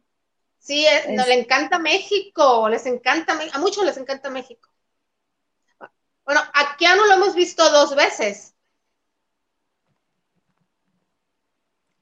[0.57, 4.69] Sí, no, le encanta México, les encanta, a muchos les encanta México.
[6.25, 8.55] Bueno, a Keanu lo hemos visto dos veces.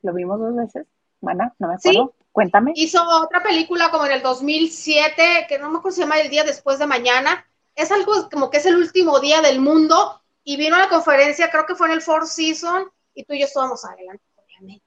[0.01, 0.88] ¿Lo vimos dos veces?
[1.21, 2.13] Bueno, no me acuerdo.
[2.32, 2.71] Cuéntame.
[2.76, 6.30] Hizo otra película como en el 2007, que no me acuerdo si se llama El
[6.30, 7.45] Día Después de Mañana.
[7.76, 11.49] Es algo como que es el último día del mundo y vino a la conferencia,
[11.49, 14.86] creo que fue en el Four Season, y tú y yo estábamos adelante, obviamente.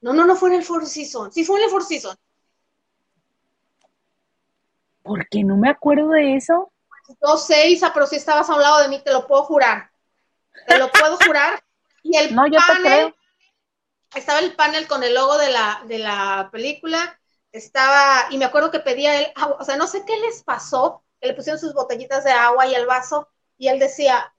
[0.00, 1.32] No, no, no fue en el Four Season.
[1.32, 2.16] Sí fue en el Four Season.
[5.02, 6.72] ¿Por qué no me acuerdo de eso?
[7.20, 9.90] No sé, Isa, pero si estabas a un lado de mí, te lo puedo jurar.
[10.66, 11.62] Te lo puedo jurar.
[12.02, 13.14] Y el panel,
[14.14, 17.18] estaba el panel con el logo de la, de la película,
[17.52, 21.28] estaba, y me acuerdo que pedía él, o sea, no sé qué les pasó, que
[21.28, 24.32] le pusieron sus botellitas de agua y el vaso, y él decía,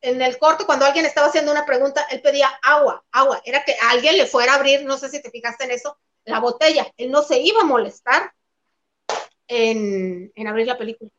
[0.00, 3.76] en el corte, cuando alguien estaba haciendo una pregunta, él pedía agua, agua, era que
[3.90, 7.10] alguien le fuera a abrir, no sé si te fijaste en eso, la botella, él
[7.10, 8.32] no se iba a molestar
[9.46, 11.10] en, en abrir la película.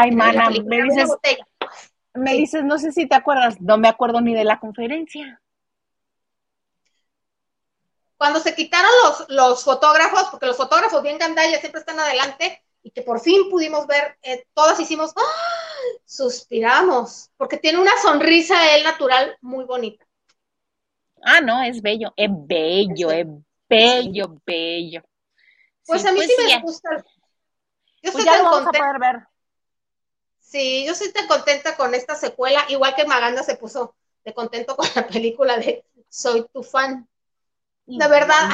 [0.00, 1.10] Ay, mana, me dices,
[2.14, 5.42] me dices, no sé si te acuerdas, no me acuerdo ni de la conferencia.
[8.16, 12.92] Cuando se quitaron los, los fotógrafos, porque los fotógrafos bien gandallas siempre están adelante, y
[12.92, 15.98] que por fin pudimos ver, eh, todas hicimos, ¡ah!
[16.04, 20.06] suspiramos, porque tiene una sonrisa él natural muy bonita.
[21.22, 23.26] Ah, no, es bello, es bello, es
[23.68, 25.02] bello, bello.
[25.84, 27.04] Pues a mí pues sí, me gusta.
[28.00, 29.37] Yo pues ya lo vamos a poder ver.
[30.48, 33.94] Sí, yo estoy tan contenta con esta secuela, igual que Maganda se puso
[34.24, 37.06] de contento con la película de Soy tu fan.
[37.84, 38.48] De verdad,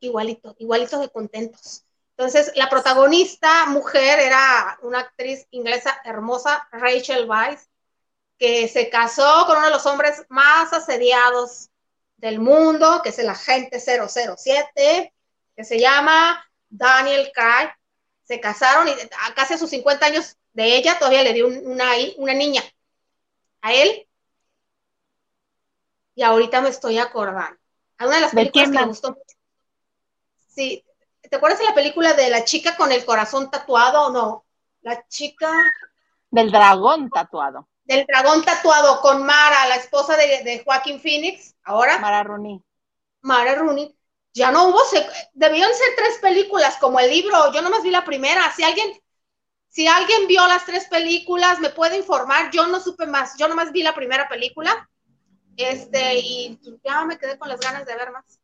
[0.00, 1.84] igualito, igualito de contentos.
[2.16, 7.68] Entonces, la protagonista mujer era una actriz inglesa hermosa, Rachel Weisz,
[8.38, 11.68] que se casó con uno de los hombres más asediados
[12.16, 15.12] del mundo, que es el agente 007,
[15.54, 17.70] que se llama Daniel Craig.
[18.24, 18.92] Se casaron y
[19.34, 22.60] casi a sus 50 años de ella todavía le dio una, una niña
[23.60, 24.08] a él.
[26.16, 27.56] Y ahorita me estoy acordando.
[27.96, 29.36] A una de las películas que me gustó mucho.
[30.48, 30.84] Sí,
[31.30, 34.46] ¿te acuerdas de la película de la chica con el corazón tatuado o no?
[34.80, 35.48] La chica.
[36.28, 37.68] Del dragón tatuado.
[37.84, 42.00] Del dragón tatuado con Mara, la esposa de, de Joaquín Phoenix, ahora.
[42.00, 42.60] Mara Rooney.
[43.20, 43.96] Mara Rooney.
[44.32, 44.80] Ya no hubo,
[45.34, 49.00] debían ser tres películas como el libro, yo nomás vi la primera, si alguien
[49.78, 52.50] Si alguien vio las tres películas, me puede informar.
[52.50, 53.36] Yo no supe más.
[53.38, 54.90] Yo nomás vi la primera película.
[55.56, 58.40] Este, y ya me quedé con las ganas de ver más.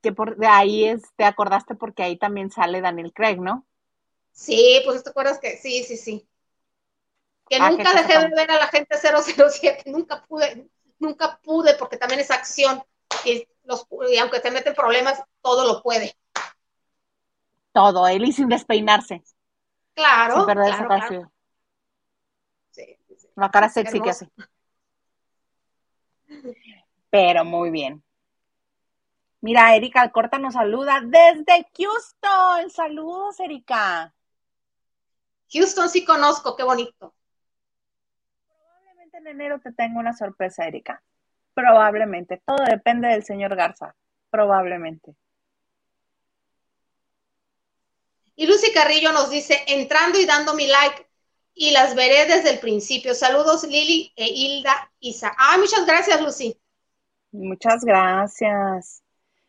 [0.00, 3.66] Que por de ahí es, te acordaste porque ahí también sale Daniel Craig, ¿no?
[4.30, 6.28] Sí, pues te acuerdas que sí, sí, sí.
[7.48, 10.68] Que ah, nunca dejé de ver a la gente 007, nunca pude,
[11.00, 12.84] nunca pude, porque también es acción.
[13.24, 16.14] Y, los, y aunque te meten problemas, todo lo puede.
[17.72, 19.24] Todo, él y sin despeinarse.
[19.96, 20.36] Claro.
[20.36, 21.32] Sin perder claro, claro.
[22.70, 24.30] Sí, sí, La cara sexy que hace.
[27.10, 28.04] Pero muy bien.
[29.40, 32.70] Mira, Erika Alcorta nos saluda desde Houston.
[32.70, 34.12] Saludos, Erika.
[35.52, 37.14] Houston sí conozco, qué bonito.
[38.46, 41.02] Probablemente en enero te tengo una sorpresa, Erika.
[41.54, 42.42] Probablemente.
[42.44, 43.94] Todo depende del señor Garza.
[44.28, 45.16] Probablemente.
[48.36, 51.06] Y Lucy Carrillo nos dice, entrando y dando mi like,
[51.54, 53.14] y las veré desde el principio.
[53.14, 55.34] Saludos, Lili e Hilda Isa.
[55.38, 56.60] Ay, muchas gracias, Lucy.
[57.32, 59.02] Muchas gracias.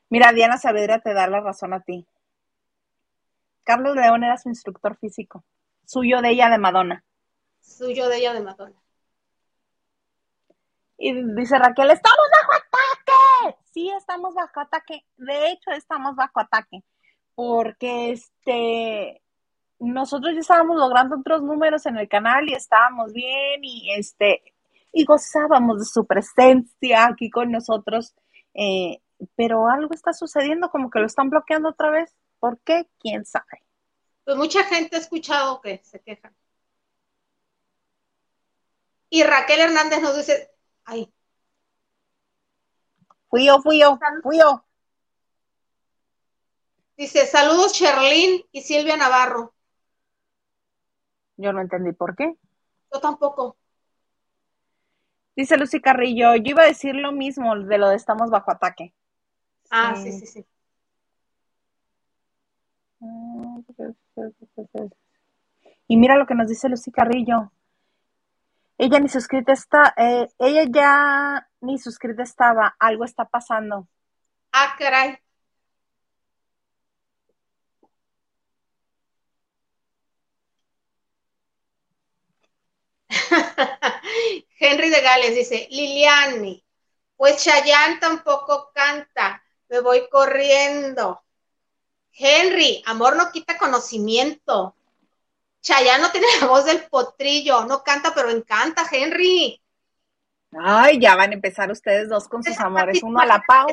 [0.09, 2.07] Mira, Diana Saavedra te da la razón a ti.
[3.63, 5.43] Carlos León era su instructor físico.
[5.85, 7.03] Suyo de ella de Madonna.
[7.61, 8.81] Suyo de ella de Madonna.
[10.97, 13.57] Y dice Raquel, estamos bajo ataque.
[13.73, 15.05] Sí, estamos bajo ataque.
[15.17, 16.83] De hecho, estamos bajo ataque.
[17.37, 19.21] Porque este
[19.77, 24.41] nosotros ya estábamos logrando otros números en el canal y estábamos bien y este
[24.91, 28.15] y gozábamos de su presencia aquí con nosotros.
[28.55, 29.03] Eh,
[29.35, 32.15] pero algo está sucediendo, como que lo están bloqueando otra vez.
[32.39, 32.89] ¿Por qué?
[32.99, 33.63] ¿Quién sabe?
[34.23, 36.35] Pues mucha gente ha escuchado que se quejan.
[39.09, 40.49] Y Raquel Hernández nos dice,
[40.85, 41.13] ay.
[43.29, 44.63] Fui yo, fui yo, fui yo.
[46.97, 49.53] Dice, saludos Sherlyn y Silvia Navarro.
[51.37, 52.35] Yo no entendí por qué.
[52.91, 53.55] Yo tampoco.
[55.35, 58.95] Dice Lucy Carrillo, yo iba a decir lo mismo de lo de estamos bajo ataque.
[59.69, 60.45] Ah, sí, sí, sí.
[65.87, 67.51] Y mira lo que nos dice Lucy Carrillo.
[68.79, 73.87] Ella ni suscrita está, eh, ella ya ni suscrita estaba, algo está pasando.
[74.51, 75.19] Ah, caray.
[84.59, 86.63] Henry de Gales dice, Liliani,
[87.15, 91.23] pues Chayanne tampoco canta, me voy corriendo.
[92.13, 94.75] Henry, amor no quita conocimiento.
[95.61, 99.61] Chayanne no tiene la voz del potrillo, no canta, pero encanta, Henry.
[100.59, 103.67] Ay, ya van a empezar ustedes dos con sus amores, uno a la pau.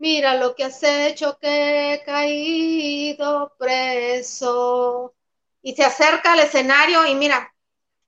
[0.00, 5.14] Mira lo que has hecho, que he caído preso.
[5.60, 7.52] Y se acerca al escenario y mira,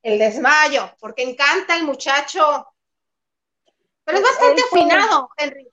[0.03, 2.67] el desmayo, porque encanta el muchacho.
[4.05, 5.69] Pero es bastante afinado, Henry.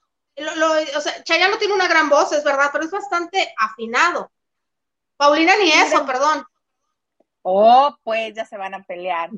[0.96, 4.30] o sea, Chaya no tiene una gran voz, es verdad, pero es bastante afinado.
[5.16, 6.46] Paulina ni eso, perdón.
[7.42, 9.30] Oh, pues ya se van a pelear.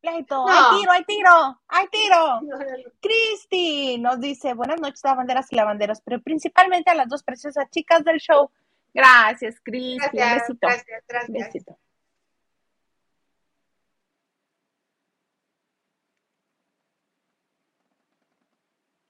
[0.00, 2.40] Pleito, hay tiro, hay tiro, hay tiro.
[3.00, 8.04] Cristi nos dice, buenas noches, lavanderas y lavanderos, pero principalmente a las dos preciosas chicas
[8.04, 8.50] del show.
[8.94, 10.18] Gracias, Cristi.
[10.18, 10.58] Un besito.
[10.60, 11.30] Gracias, gracias.
[11.30, 11.78] besito.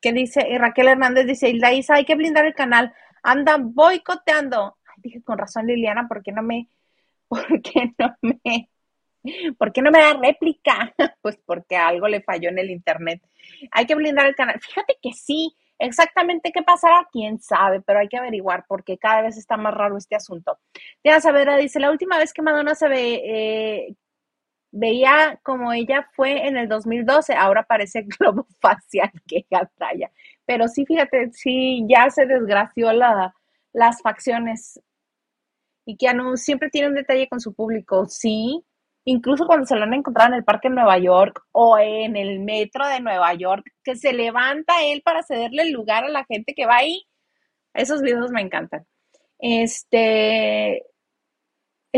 [0.01, 2.93] Que dice, y Raquel Hernández dice, Hilda Isa, hay que blindar el canal,
[3.23, 4.79] andan boicoteando.
[4.87, 6.69] Ay, dije, con razón Liliana, ¿por qué no me,
[7.29, 8.71] por qué no me,
[9.59, 10.95] por qué no me da réplica?
[11.23, 13.23] Pues porque algo le falló en el internet.
[13.73, 14.61] Hay que blindar el canal.
[14.61, 19.37] Fíjate que sí, exactamente qué pasará, quién sabe, pero hay que averiguar porque cada vez
[19.37, 20.59] está más raro este asunto.
[21.03, 23.95] Diana Saavedra dice, la última vez que Madonna se ve, eh,
[24.71, 29.47] veía como ella fue en el 2012, ahora parece globo facial que
[29.77, 30.11] talla.
[30.47, 33.35] Pero sí, fíjate, sí, ya se desgració la,
[33.73, 34.81] las facciones.
[35.85, 38.63] Y no siempre tiene un detalle con su público, sí.
[39.05, 42.41] Incluso cuando se lo han encontrado en el parque de Nueva York o en el
[42.41, 46.55] metro de Nueva York, que se levanta él para cederle el lugar a la gente
[46.55, 47.07] que va ahí.
[47.73, 48.87] Esos videos me encantan.
[49.39, 50.83] Este,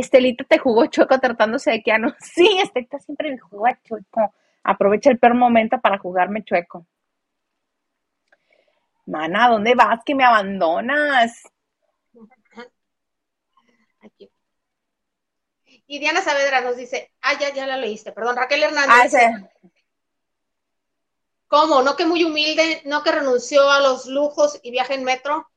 [0.01, 4.35] Estelita te jugó chueco tratándose de no Sí, Estelita siempre me juega chueco.
[4.63, 6.87] Aprovecha el peor momento para jugarme chueco.
[9.07, 11.43] Mana, ¿dónde vas que me abandonas?
[14.01, 14.31] Aquí.
[15.87, 19.15] Y Diana Saavedra nos dice, ah, ya, ya la leíste, perdón, Raquel Hernández.
[19.15, 19.51] Ah,
[21.49, 21.83] ¿Cómo?
[21.83, 22.83] ¿No que muy humilde?
[22.85, 25.51] ¿No que renunció a los lujos y viaja en metro?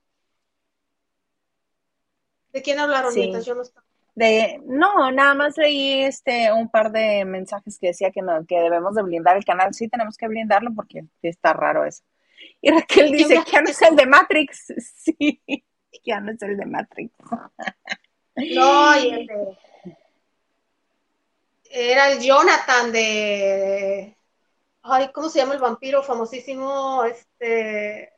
[2.51, 3.13] ¿De quién hablaron?
[3.13, 3.31] Sí.
[3.43, 3.85] Yo no estaba.
[4.15, 8.59] De, no, nada más leí este un par de mensajes que decía que no, que
[8.59, 9.73] debemos de blindar el canal.
[9.73, 12.03] Sí, tenemos que blindarlo porque está raro eso.
[12.61, 14.73] Y Raquel dice, no es el de Matrix.
[16.05, 17.13] Sí, no es el de Matrix.
[18.35, 19.57] No, y el de...
[21.69, 24.17] Era el Jonathan de...
[24.81, 27.03] Ay, ¿cómo se llama el vampiro famosísimo?
[27.05, 28.11] Este...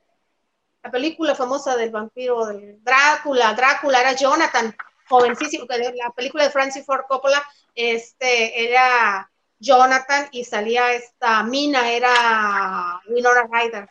[0.82, 4.76] La película famosa del vampiro, del Drácula, Drácula, era Jonathan
[5.08, 7.43] jovencísimo, la película de Francis Ford Coppola,
[7.74, 9.30] este, era
[9.60, 13.89] Jonathan y salía esta Mina, era Winona Ryder.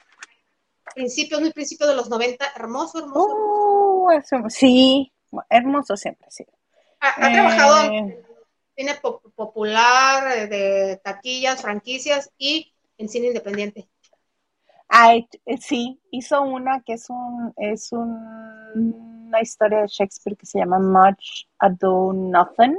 [0.95, 3.35] Principios, muy principios de los 90, hermoso, hermoso.
[3.35, 5.13] Uh, sí,
[5.49, 6.45] hermoso siempre, sí.
[7.01, 8.23] Ha, trabajado en eh.
[8.77, 8.95] cine
[9.35, 13.89] popular, de taquillas, franquicias y en cine independiente.
[15.47, 20.61] Eh, sí, hizo una que es un, es un una historia de Shakespeare que se
[20.61, 22.77] llama Much Ado Nothing,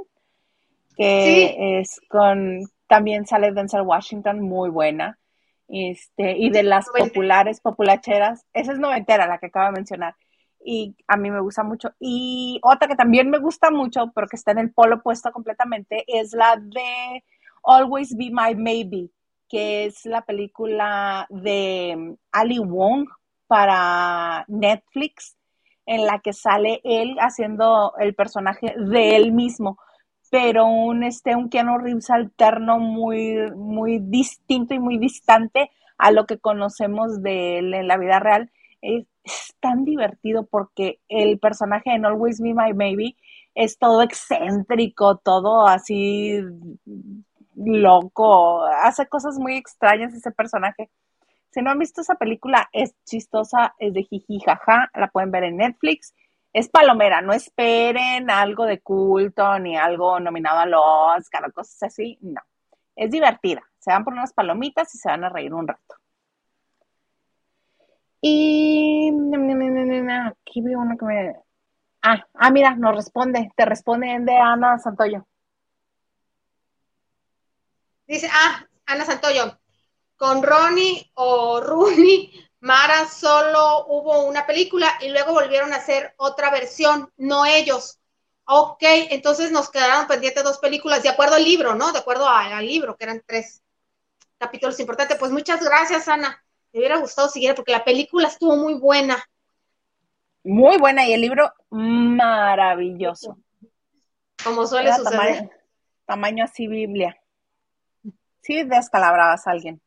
[0.95, 5.19] que es con, también sale Denzel Washington, muy buena.
[5.67, 10.15] Este, y de las populares, populacheras, esa es noventera, la que acabo de mencionar.
[10.63, 11.89] Y a mí me gusta mucho.
[11.99, 16.05] Y otra que también me gusta mucho, pero que está en el polo opuesto completamente,
[16.07, 17.23] es la de
[17.63, 19.09] Always Be My Maybe,
[19.49, 23.09] que es la película de Ali Wong
[23.47, 25.35] para Netflix
[25.85, 29.77] en la que sale él haciendo el personaje de él mismo,
[30.31, 36.25] pero un, este, un Keanu Reeves alterno muy, muy distinto y muy distante a lo
[36.25, 38.51] que conocemos de él en la vida real.
[38.81, 39.05] Es,
[39.59, 43.17] tan divertido porque el personaje en Always Be My Baby
[43.55, 46.43] es todo excéntrico, todo así
[47.55, 50.91] loco, hace cosas muy extrañas ese personaje
[51.55, 55.45] si no han visto esa película, es chistosa, es de jiji jaja, la pueden ver
[55.45, 56.13] en Netflix.
[56.51, 60.83] Es palomera, no esperen algo de culto ni algo nominado a los
[61.17, 62.41] Oscar cosas así, no.
[62.93, 63.63] Es divertida.
[63.79, 65.95] Se van por unas palomitas y se van a reír un rato.
[68.19, 69.13] Y
[70.29, 71.35] aquí vi uno que me.
[72.01, 75.25] Ah, ah, mira, nos responde, te responde de Ana Santoyo.
[78.07, 79.57] Dice, ah, Ana Santoyo,
[80.17, 86.49] con Ronnie o Rooney, Mara solo hubo una película y luego volvieron a hacer otra
[86.49, 87.99] versión, no ellos.
[88.45, 91.91] Ok, entonces nos quedaron pendientes dos películas, de acuerdo al libro, ¿no?
[91.91, 93.61] De acuerdo al, libro, que eran tres
[94.39, 95.17] capítulos importantes.
[95.19, 96.43] Pues muchas gracias, Ana.
[96.73, 99.23] Me hubiera gustado seguir porque la película estuvo muy buena.
[100.43, 103.37] Muy buena y el libro maravilloso.
[104.43, 105.51] Como suele suceder.
[106.05, 107.15] Tamaño, así Biblia.
[108.41, 109.81] Sí, descalabrabas a alguien.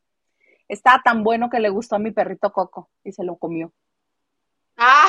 [0.69, 3.73] Estaba tan bueno que le gustó a mi perrito Coco y se lo comió.
[4.77, 5.09] Ah.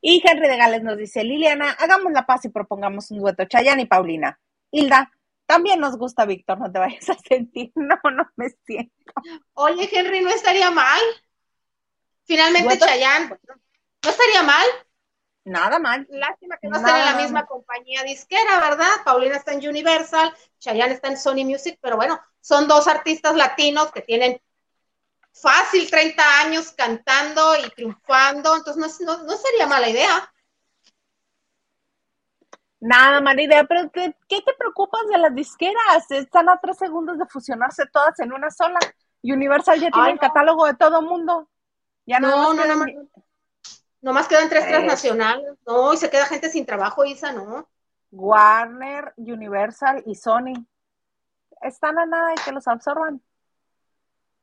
[0.00, 3.82] Y Henry de Gales nos dice, Liliana, hagamos la paz y propongamos un dueto, Chayanne
[3.82, 4.38] y Paulina.
[4.70, 5.10] Hilda,
[5.46, 7.72] también nos gusta Víctor, no te vayas a sentir.
[7.74, 9.12] No, no me siento.
[9.54, 11.00] Oye, Henry, no estaría mal.
[12.24, 13.38] Finalmente, Chayanne,
[14.04, 14.66] no estaría mal.
[15.44, 16.06] Nada mal.
[16.10, 18.88] Lástima que no estén en la misma compañía disquera, ¿verdad?
[19.04, 23.92] Paulina está en Universal, Chayanne está en Sony Music, pero bueno, son dos artistas latinos
[23.92, 24.40] que tienen
[25.32, 30.32] fácil 30 años cantando y triunfando, entonces no, sería mala idea.
[32.80, 36.10] Nada mala idea, pero ¿qué, te preocupas de las disqueras?
[36.10, 38.78] Están a tres segundos de fusionarse todas en una sola.
[39.22, 41.48] Universal ya tiene el catálogo de todo mundo.
[42.06, 43.08] Ya no, no, no, no,
[44.04, 47.66] Nomás quedan tres transnacionales, no, y se queda gente sin trabajo, Isa, ¿no?
[48.10, 50.66] Warner, Universal y Sony.
[51.62, 53.22] Están a nada y que los absorban.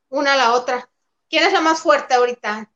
[0.08, 0.88] Una a la otra.
[1.30, 2.72] ¿Quién es la más fuerte ahorita?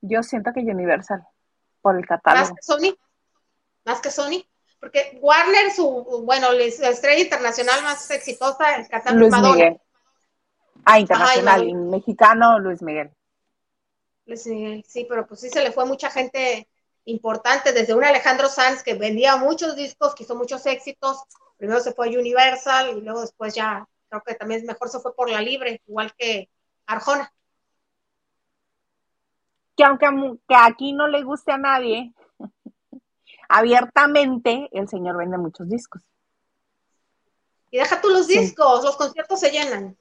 [0.00, 1.26] Yo siento que Universal,
[1.80, 2.50] por el catálogo.
[2.50, 2.96] ¿Más que Sony?
[3.84, 4.46] ¿Más que Sony?
[4.78, 9.80] Porque Warner, su, bueno, la estrella internacional más exitosa, el cantante Luis Miguel.
[10.84, 13.12] Ah, internacional, y mexicano, Luis Miguel.
[14.26, 16.68] Sí, sí, pero pues sí se le fue mucha gente
[17.04, 21.22] importante, desde un Alejandro Sanz que vendía muchos discos, que hizo muchos éxitos,
[21.56, 25.14] primero se fue a Universal y luego después ya creo que también mejor se fue
[25.14, 26.48] por la libre, igual que
[26.86, 27.32] Arjona.
[29.76, 30.06] Que aunque
[30.46, 32.12] que aquí no le guste a nadie,
[33.48, 36.02] abiertamente el señor vende muchos discos.
[37.70, 39.96] Y deja tú los discos, los conciertos se llenan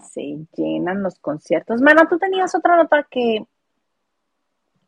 [0.00, 1.80] se llenan los conciertos.
[1.80, 3.46] Mana, tú tenías otra nota que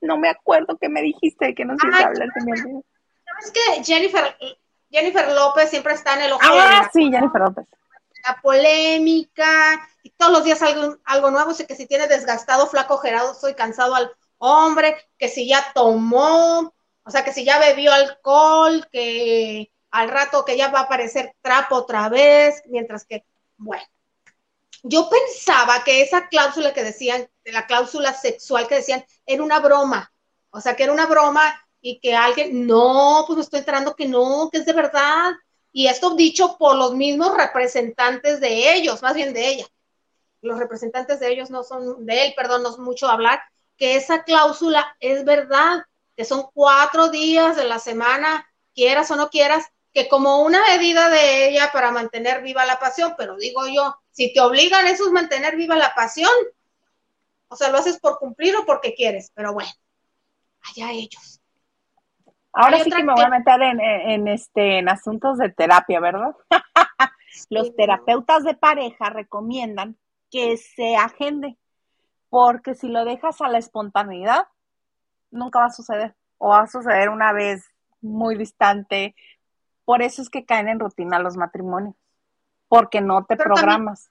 [0.01, 2.83] no me acuerdo que me dijiste que no sé hablar de
[3.25, 4.37] ¿Sabes que Jennifer,
[4.91, 7.67] Jennifer López siempre está en el ojo Ah, sí, Jennifer López.
[8.27, 12.99] La polémica, y todos los días algo, algo nuevo, sé que si tiene desgastado, flaco,
[12.99, 16.73] gerado, soy cansado al hombre, que si ya tomó,
[17.05, 21.35] o sea, que si ya bebió alcohol, que al rato que ya va a aparecer
[21.41, 23.25] trapo otra vez, mientras que,
[23.57, 23.85] bueno,
[24.83, 30.13] yo pensaba que esa cláusula que decían, la cláusula sexual que decían, era una broma,
[30.51, 34.07] o sea, que era una broma y que alguien, no, pues me estoy enterando que
[34.07, 35.33] no, que es de verdad.
[35.73, 39.67] Y esto dicho por los mismos representantes de ellos, más bien de ella.
[40.41, 43.41] Los representantes de ellos no son, de él, perdón, no es mucho hablar,
[43.77, 45.85] que esa cláusula es verdad,
[46.17, 51.09] que son cuatro días de la semana, quieras o no quieras, que como una medida
[51.09, 55.13] de ella para mantener viva la pasión, pero digo yo, si te obligan eso es
[55.13, 56.33] mantener viva la pasión,
[57.47, 59.71] o sea, lo haces por cumplir o porque quieres, pero bueno,
[60.69, 61.41] allá ellos.
[62.53, 66.35] Ahora sí que me voy a meter en, este, en asuntos de terapia, ¿verdad?
[67.49, 69.97] Los terapeutas de pareja recomiendan
[70.33, 71.57] que se agende,
[72.29, 74.49] porque si lo dejas a la espontaneidad,
[75.31, 77.65] nunca va a suceder, o va a suceder una vez
[78.01, 79.15] muy distante.
[79.85, 81.95] Por eso es que caen en rutina los matrimonios,
[82.69, 84.11] porque no te programas.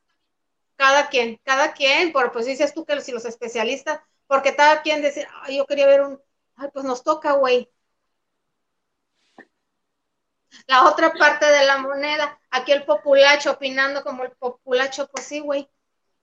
[0.76, 5.02] Cada quien, cada quien, por pues dices tú que si los especialistas, porque cada quien
[5.02, 6.22] dice, ay, yo quería ver un,
[6.56, 7.70] ay, pues nos toca, güey.
[10.66, 15.40] La otra parte de la moneda, aquí el populacho opinando como el populacho, pues sí,
[15.40, 15.70] güey.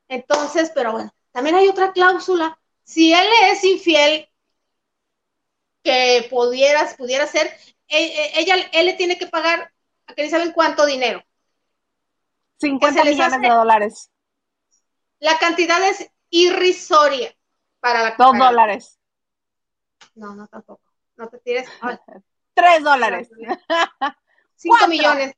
[0.08, 2.58] Entonces, pero bueno, también hay otra cláusula.
[2.84, 4.28] Si él es infiel,
[5.82, 7.46] que pudieras, pudiera ser,
[7.88, 9.72] e, e, ella, él le tiene que pagar,
[10.06, 11.22] a que saben cuánto dinero.
[12.64, 14.10] 50 millones de dólares.
[15.18, 17.34] La cantidad es irrisoria
[17.80, 18.98] para la Dos dólares.
[20.14, 20.82] No, no tampoco.
[21.16, 21.68] No te tires.
[22.54, 23.28] Tres dólares.
[24.56, 25.34] Cinco millones.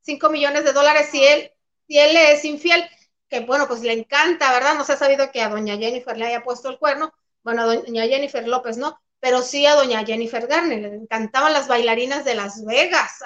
[0.00, 1.50] Cinco millones de dólares si él,
[1.88, 2.88] si él es infiel,
[3.28, 4.76] que bueno, pues le encanta, ¿verdad?
[4.76, 7.12] No se ha sabido que a doña Jennifer le haya puesto el cuerno.
[7.42, 9.00] Bueno, a doña Jennifer López, ¿no?
[9.26, 13.18] Pero sí a doña Jennifer Garner, le encantaban las bailarinas de Las Vegas.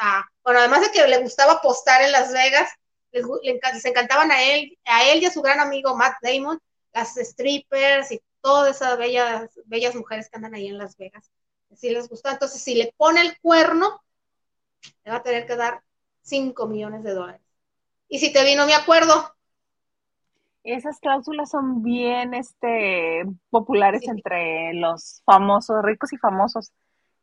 [0.42, 2.70] bueno, además de que le gustaba apostar en Las Vegas,
[3.12, 6.59] les, les, encantaban a él, a él y a su gran amigo Matt Damon,
[6.94, 11.30] las strippers y todas esas bellas, bellas mujeres que andan ahí en Las Vegas.
[11.76, 14.03] Si les gusta, entonces si le pone el cuerno,
[15.05, 15.82] le va a tener que dar
[16.22, 17.42] 5 millones de dólares.
[18.09, 19.34] Y si te vino, me acuerdo.
[20.63, 26.73] Esas cláusulas son bien este, populares entre los famosos, ricos y famosos.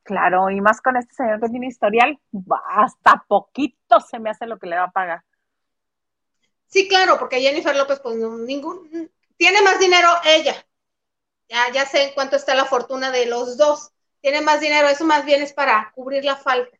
[0.03, 2.19] Claro, y más con este señor que tiene historial,
[2.69, 5.23] hasta poquito se me hace lo que le va a pagar.
[6.67, 10.55] Sí, claro, porque Jennifer López, pues ningún, tiene más dinero ella.
[11.49, 13.91] Ya, ya sé en cuánto está la fortuna de los dos.
[14.21, 16.77] Tiene más dinero, eso más bien es para cubrir la falta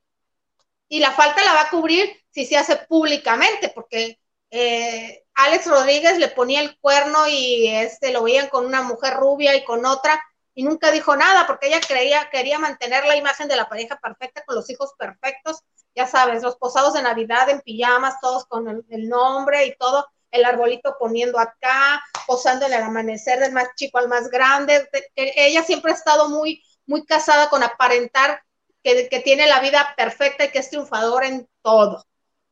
[0.89, 6.17] y la falta la va a cubrir si se hace públicamente, porque eh, Alex Rodríguez
[6.17, 10.23] le ponía el cuerno y este lo veían con una mujer rubia y con otra
[10.53, 14.43] y nunca dijo nada porque ella creía quería mantener la imagen de la pareja perfecta
[14.45, 15.59] con los hijos perfectos,
[15.95, 20.45] ya sabes, los posados de Navidad en pijamas, todos con el, nombre y todo, el
[20.45, 24.89] arbolito poniendo acá, posando en el amanecer del más chico al más grande.
[25.15, 28.41] ella siempre ha estado muy muy casada con aparentar
[28.81, 32.03] que, tiene la vida perfecta y que es triunfador en todo.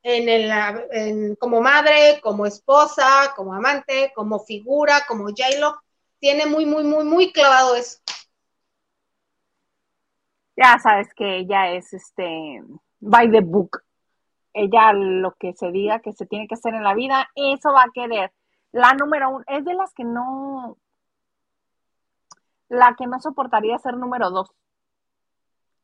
[0.07, 5.79] En el, como madre, como esposa, como amante, como figura, como J-Lo,
[6.19, 7.99] tiene muy, muy, muy, muy clavado eso.
[10.55, 12.61] Ya sabes que ella es este
[12.99, 13.81] by the book.
[14.53, 17.83] Ella lo que se diga que se tiene que hacer en la vida, eso va
[17.83, 18.31] a querer.
[18.71, 20.77] La número uno, es de las que no,
[22.69, 24.49] la que no soportaría ser número dos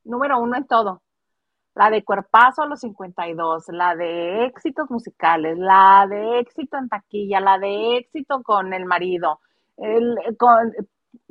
[0.03, 1.01] número uno en todo.
[1.73, 7.39] La de cuerpazo a los 52, la de éxitos musicales, la de éxito en taquilla,
[7.39, 9.39] la de éxito con el marido,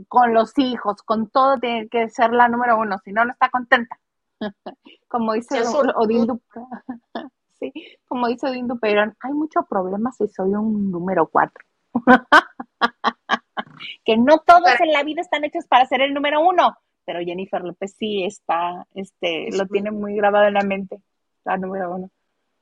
[0.09, 3.51] con, los hijos, con todo tiene que ser la número uno, si no, no está
[3.51, 3.99] contenta.
[5.09, 5.63] como dice
[5.97, 6.27] Odín
[7.59, 7.73] sí,
[8.07, 11.65] como dice Odín Duperón, hay muchos problemas si soy un número cuatro.
[14.05, 17.63] que no todos en la vida están hechos para ser el número uno pero Jennifer
[17.63, 20.99] López sí está, este, lo tiene muy grabado en la mente,
[21.45, 22.11] la número uno.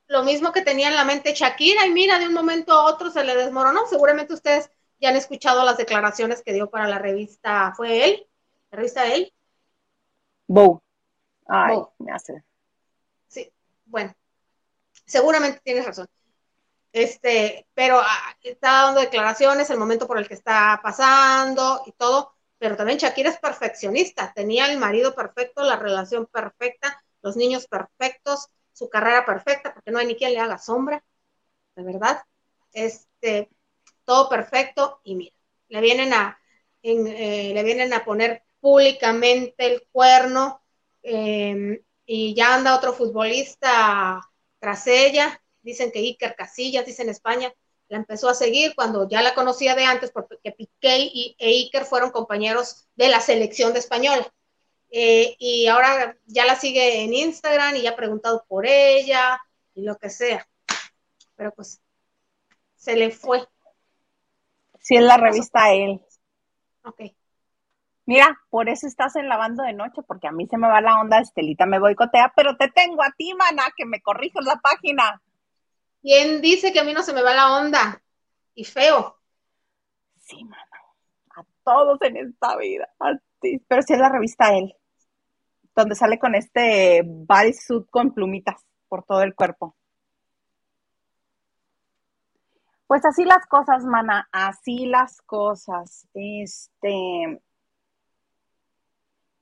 [0.09, 3.11] Lo mismo que tenía en la mente Shakira, y mira, de un momento a otro
[3.11, 3.87] se le desmoronó.
[3.87, 4.71] Seguramente ustedes
[5.01, 8.27] ya han escuchado las declaraciones que dio para la revista, ¿fue él?
[8.71, 9.33] ¿La revista él?
[10.47, 10.83] Bow.
[11.47, 12.43] Ay, me hace.
[13.27, 13.53] Sí,
[13.85, 14.15] bueno,
[15.05, 16.07] seguramente tienes razón.
[16.93, 22.38] Este, pero ah, está dando declaraciones, el momento por el que está pasando y todo
[22.59, 28.49] pero también Shakira es perfeccionista, tenía el marido perfecto, la relación perfecta, los niños perfectos,
[28.73, 31.05] su carrera perfecta, porque no hay ni quien le haga sombra,
[31.77, 32.23] de verdad.
[32.73, 33.49] Este,
[34.05, 35.37] todo perfecto y mira,
[35.69, 36.39] le vienen a,
[36.83, 40.61] eh, le vienen a poner públicamente el cuerno
[41.03, 44.21] em, y ya anda otro futbolista
[44.59, 45.41] tras ella.
[45.63, 47.53] Dicen que Iker Casillas, dice en España,
[47.89, 51.85] la empezó a seguir cuando ya la conocía de antes porque Piqué y, e Iker
[51.85, 54.31] fueron compañeros de la selección de española.
[54.91, 59.41] Eh, y ahora ya la sigue en Instagram y ya ha preguntado por ella
[59.75, 60.47] y lo que sea.
[61.37, 61.81] Pero pues
[62.77, 63.47] se le fue.
[64.81, 66.01] Si es la revista él.
[66.85, 67.01] Ok.
[68.07, 70.99] Mira, por eso estás en lavando de noche, porque a mí se me va la
[70.99, 75.21] onda, Estelita me boicotea, pero te tengo a ti, mana, que me corriges la página.
[76.03, 78.03] ¿Quién dice que a mí no se me va la onda?
[78.55, 79.19] Y feo.
[80.19, 80.65] Sí, mana.
[81.37, 82.89] A todos en esta vida.
[83.69, 84.75] Pero si es la revista él,
[85.75, 89.77] donde sale con este bodysuit con plumitas por todo el cuerpo.
[92.89, 96.09] Pues así las cosas, mana, así las cosas.
[96.15, 97.43] Este,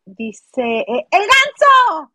[0.04, 2.12] dice, eh, ¡el ganso!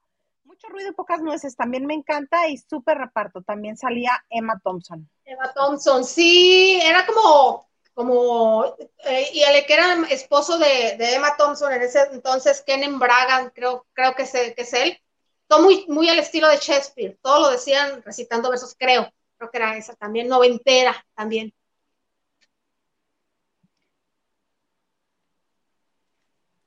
[0.62, 3.42] Mucho ruido y pocas nueces, también me encanta y súper reparto.
[3.42, 5.10] También salía Emma Thompson.
[5.26, 11.72] Emma Thompson, sí, era como, como, eh, y el que era esposo de, Emma Thompson
[11.74, 15.00] en ese entonces, Kennen Bragan, creo, creo que, es, que es él.
[15.48, 19.58] Todo muy, muy al estilo de Shakespeare, todo lo decían recitando versos, creo creo que
[19.58, 21.52] era esa también, noventera también.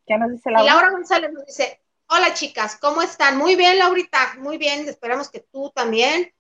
[0.05, 0.65] ¿Qué nos dice Laura?
[0.65, 3.39] Y Laura González nos dice, hola chicas, ¿cómo están?
[3.39, 6.33] Muy bien, Laurita, muy bien, esperamos que tú también.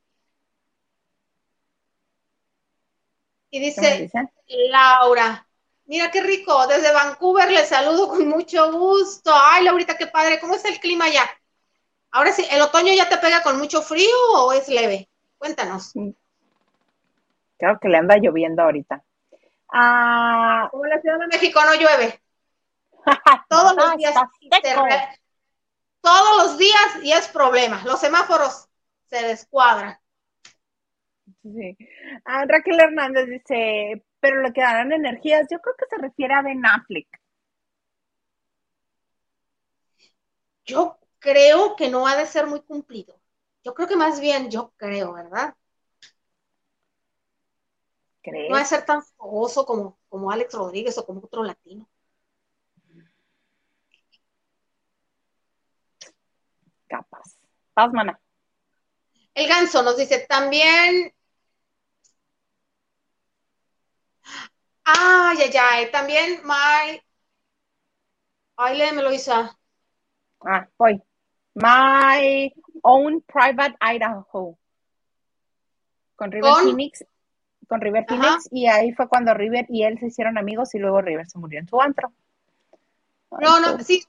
[3.50, 4.10] Y dice
[4.70, 5.46] Laura,
[5.86, 9.32] mira qué rico, desde Vancouver le saludo con mucho gusto.
[9.32, 11.24] Ay, Laurita, qué padre, ¿cómo está el clima allá?
[12.10, 15.08] Ahora sí, ¿el otoño ya te pega con mucho frío o es leve?
[15.38, 15.94] Cuéntanos.
[15.94, 16.10] Mm.
[17.58, 19.02] Creo que le anda lloviendo ahorita.
[19.72, 22.20] Ah, Como en la Ciudad de México no llueve.
[23.48, 24.14] todos los días.
[26.04, 27.82] Todos los días y es problema.
[27.84, 28.68] Los semáforos
[29.08, 29.98] se descuadran.
[31.42, 31.76] Sí.
[32.26, 35.46] Ah, Raquel Hernández dice, pero le quedarán energías.
[35.50, 37.08] Yo creo que se refiere a Ben Affleck.
[40.66, 43.18] Yo creo que no ha de ser muy cumplido.
[43.62, 45.54] Yo creo que más bien, yo creo, ¿verdad?
[48.26, 51.88] No va a ser tan fogoso como, como Alex Rodríguez o como otro latino.
[57.76, 58.20] Mana.
[59.34, 61.12] El ganso nos dice también.
[64.84, 65.90] Ay, ay, ay.
[65.90, 67.00] También, my.
[68.56, 69.58] Ay, léemelo, Isa.
[70.40, 71.02] Ah, voy.
[71.54, 74.58] My own private Idaho.
[76.16, 77.04] Con River Phoenix
[77.66, 81.00] con River Phoenix y ahí fue cuando River y él se hicieron amigos y luego
[81.00, 82.12] River se murió en su antro.
[83.40, 84.04] no, no, sí,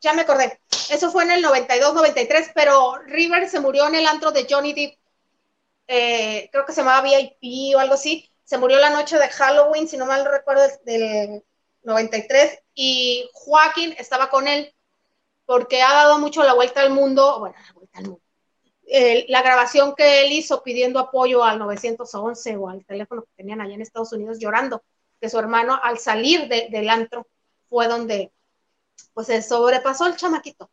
[0.00, 0.60] ya me acordé.
[0.90, 4.72] Eso fue en el 92, 93, pero River se murió en el antro de Johnny
[4.72, 4.98] Depp.
[5.86, 8.30] Eh, creo que se llamaba VIP o algo así.
[8.44, 11.44] Se murió la noche de Halloween, si no mal recuerdo, del
[11.82, 12.60] 93.
[12.74, 14.74] Y Joaquín estaba con él
[15.44, 18.22] porque ha dado mucho la vuelta al mundo, bueno, la vuelta al mundo,
[19.28, 23.74] la grabación que él hizo pidiendo apoyo al 911 o al teléfono que tenían allá
[23.74, 24.82] en Estados Unidos llorando,
[25.20, 27.26] que su hermano al salir del antro
[27.68, 28.30] fue donde
[29.14, 30.70] pues se sobrepasó el chamaquito.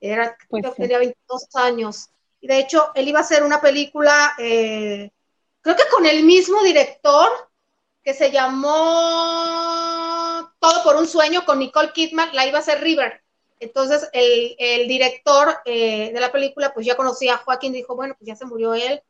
[0.00, 2.10] Era, pues tenía 22 años.
[2.40, 5.10] Y de hecho, él iba a hacer una película, eh,
[5.60, 7.28] creo que con el mismo director,
[8.02, 8.72] que se llamó
[10.58, 13.22] Todo por un sueño, con Nicole Kidman, la iba a hacer River.
[13.60, 18.26] Entonces, el, director eh, de la película, pues ya conocía a Joaquín, dijo, bueno, pues
[18.26, 19.00] ya se murió él,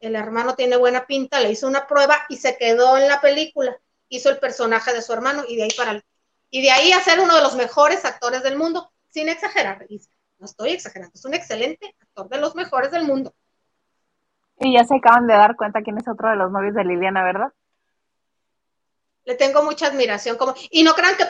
[0.00, 3.80] el hermano tiene buena pinta, le hizo una prueba y se quedó en la película,
[4.08, 6.02] hizo el personaje de su hermano y de ahí para
[6.52, 9.84] y de ahí a ser uno de los mejores actores del mundo, sin exagerar,
[10.38, 13.34] no estoy exagerando, es un excelente actor de los mejores del mundo.
[14.60, 17.24] Y ya se acaban de dar cuenta quién es otro de los novios de Liliana,
[17.24, 17.52] ¿verdad?
[19.24, 20.36] le tengo mucha admiración.
[20.36, 21.24] Como, y no crean que,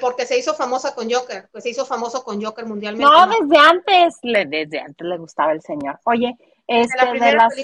[0.00, 3.04] porque se hizo famosa con Joker, pues se hizo famoso con Joker mundialmente.
[3.04, 5.98] No, desde antes, le, desde antes le gustaba el señor.
[6.04, 6.36] Oye,
[6.66, 7.54] este, de las,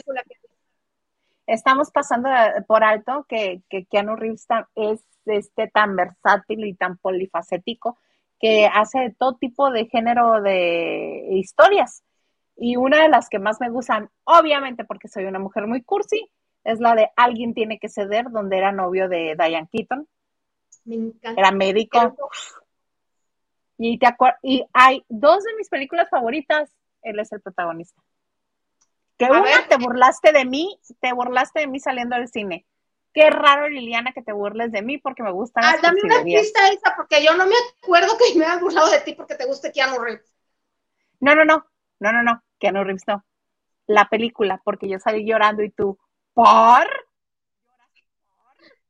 [1.46, 2.28] estamos pasando
[2.66, 7.98] por alto que, que Keanu Reeves es este tan versátil y tan polifacético
[8.40, 12.02] que hace todo tipo de género de historias.
[12.56, 16.30] Y una de las que más me gustan, obviamente porque soy una mujer muy cursi,
[16.64, 20.06] es la de Alguien tiene que ceder, donde era novio de Diane Keaton.
[20.84, 21.40] Me encanta.
[21.40, 22.16] Era médico.
[23.78, 24.06] Y, te
[24.42, 26.70] y hay dos de mis películas favoritas,
[27.02, 28.02] él es el protagonista.
[29.16, 32.66] Que una te burlaste de mí, te burlaste de mí saliendo del cine.
[33.12, 36.72] Qué raro, Liliana, que te burles de mí porque me gustan ah, dame una pista,
[36.72, 39.72] Isa, porque yo no me acuerdo que me has burlado de ti porque te guste
[39.72, 40.32] Keanu Reeves.
[41.18, 41.66] No, no, no,
[41.98, 43.24] no, no, no, Keanu Reeves no.
[43.86, 45.98] La película, porque yo salí llorando y tú,
[46.34, 46.86] ¿por?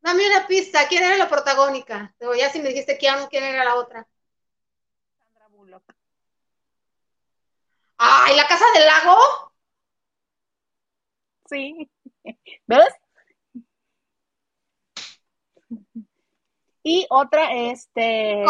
[0.03, 2.15] Dame una pista, ¿quién era la protagónica?
[2.39, 4.07] Ya si me dijiste Keanu, ¿quién era la otra?
[5.19, 5.95] Sandra Bullock.
[7.97, 9.53] ¡Ay, la casa del lago!
[11.47, 11.91] Sí.
[12.67, 13.00] ¿Ves?
[16.91, 18.43] Y otra, este.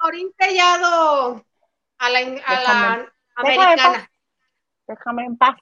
[0.00, 1.44] Corín Tellado
[1.98, 4.10] a la, a la americana.
[4.86, 5.56] Déjame en paz.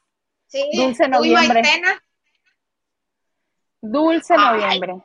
[0.46, 1.60] Sí, Dulce noviembre.
[3.80, 5.02] Dulce noviembre.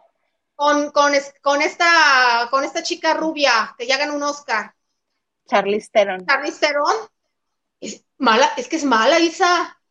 [0.54, 4.76] Con, con, con, esta, con esta chica rubia que ya ganó un Oscar.
[5.48, 6.28] Charlize Theron.
[6.28, 6.96] Charlize Theron.
[7.82, 9.82] Es mala, es que es mala, Isa.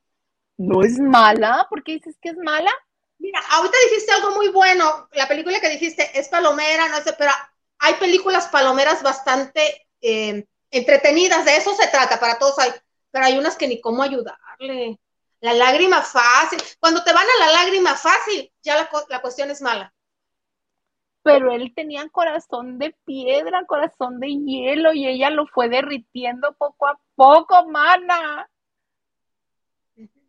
[0.57, 2.71] No es mala, ¿por qué dices que es mala?
[3.19, 5.09] Mira, ahorita dijiste algo muy bueno.
[5.13, 7.31] La película que dijiste es palomera, no sé, pero
[7.79, 12.71] hay películas palomeras bastante eh, entretenidas, de eso se trata, para todos hay,
[13.11, 14.99] pero hay unas que ni cómo ayudarle.
[15.41, 16.59] La lágrima fácil.
[16.81, 19.95] Cuando te van a la lágrima fácil, ya la, la cuestión es mala.
[21.23, 26.87] Pero él tenía corazón de piedra, corazón de hielo, y ella lo fue derritiendo poco
[26.87, 28.49] a poco, mana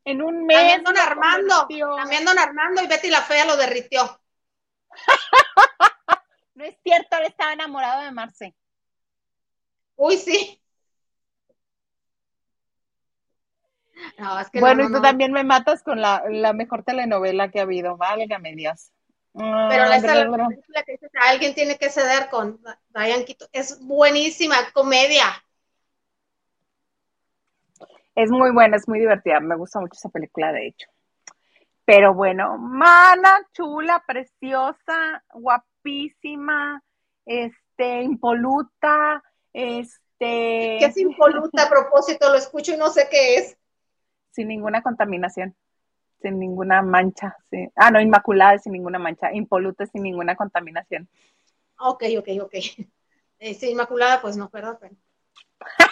[0.05, 0.57] en un mes.
[0.57, 1.67] También don Armando,
[1.97, 4.21] también don Armando y Betty la Fea lo derritió.
[6.55, 8.55] no es cierto, él estaba enamorado de Marce.
[9.97, 10.61] Uy, sí.
[14.59, 18.91] bueno, y tú también me matas con la, mejor telenovela que ha habido, válgame Dios.
[19.33, 23.49] Pero la, película que dices, alguien tiene que ceder con Diane Quito.
[23.51, 25.44] Es buenísima comedia.
[28.15, 29.39] Es muy buena, es muy divertida.
[29.41, 30.87] Me gusta mucho esa película, de hecho.
[31.83, 36.81] Pero bueno, mana, chula, preciosa, guapísima,
[37.25, 39.21] este, impoluta,
[39.53, 40.77] este.
[40.79, 42.29] ¿Qué es impoluta a propósito?
[42.29, 43.57] Lo escucho y no sé qué es.
[44.31, 45.55] Sin ninguna contaminación,
[46.21, 47.37] sin ninguna mancha.
[47.51, 47.69] Sí.
[47.75, 49.31] Ah, no, inmaculada, sin ninguna mancha.
[49.33, 51.07] Impoluta, sin ninguna contaminación.
[51.77, 52.53] Ok, ok, ok.
[53.37, 54.79] Eh, inmaculada, pues no, perdón.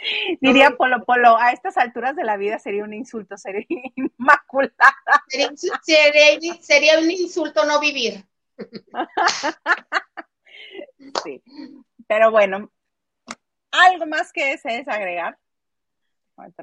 [0.40, 3.66] Diría Polo Polo, a estas alturas de la vida sería un insulto, sería
[3.96, 4.94] inmaculada.
[6.60, 8.24] Sería, un insulto no vivir.
[11.24, 11.42] Sí,
[12.06, 12.70] pero bueno,
[13.72, 15.38] ¿algo más que desees agregar?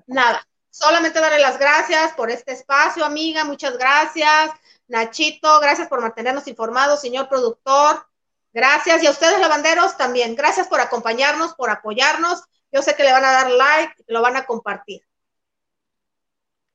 [0.05, 4.51] Nada, solamente darle las gracias por este espacio, amiga, muchas gracias.
[4.87, 8.07] Nachito, gracias por mantenernos informados, señor productor.
[8.53, 9.03] Gracias.
[9.03, 10.35] Y a ustedes, lavanderos, también.
[10.35, 14.35] Gracias por acompañarnos, por apoyarnos yo sé que le van a dar like, lo van
[14.35, 15.01] a compartir.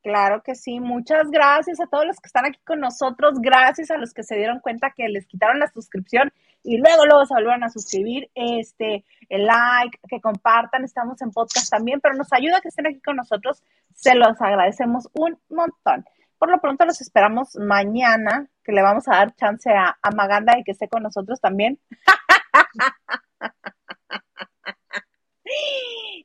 [0.03, 3.99] Claro que sí, muchas gracias a todos los que están aquí con nosotros, gracias a
[3.99, 6.33] los que se dieron cuenta que les quitaron la suscripción
[6.65, 11.71] y luego luego se volvieron a suscribir, este, el like, que compartan, estamos en podcast
[11.71, 13.63] también, pero nos ayuda que estén aquí con nosotros,
[13.95, 16.05] se los agradecemos un montón.
[16.37, 20.59] Por lo pronto los esperamos mañana, que le vamos a dar chance a, a Maganda
[20.59, 21.79] y que esté con nosotros también.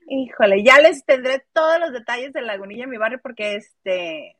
[0.10, 4.38] Híjole, ya les tendré todos los detalles de Lagunilla en mi barrio porque este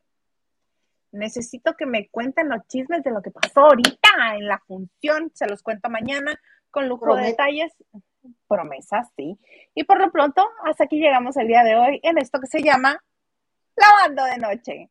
[1.12, 5.32] necesito que me cuenten los chismes de lo que pasó ahorita en la función.
[5.34, 6.40] Se los cuento mañana
[6.72, 7.74] con lujo de detalles.
[8.48, 9.38] Promesas, sí.
[9.74, 12.62] Y por lo pronto, hasta aquí llegamos el día de hoy en esto que se
[12.62, 13.02] llama
[13.76, 14.90] Lavando de Noche.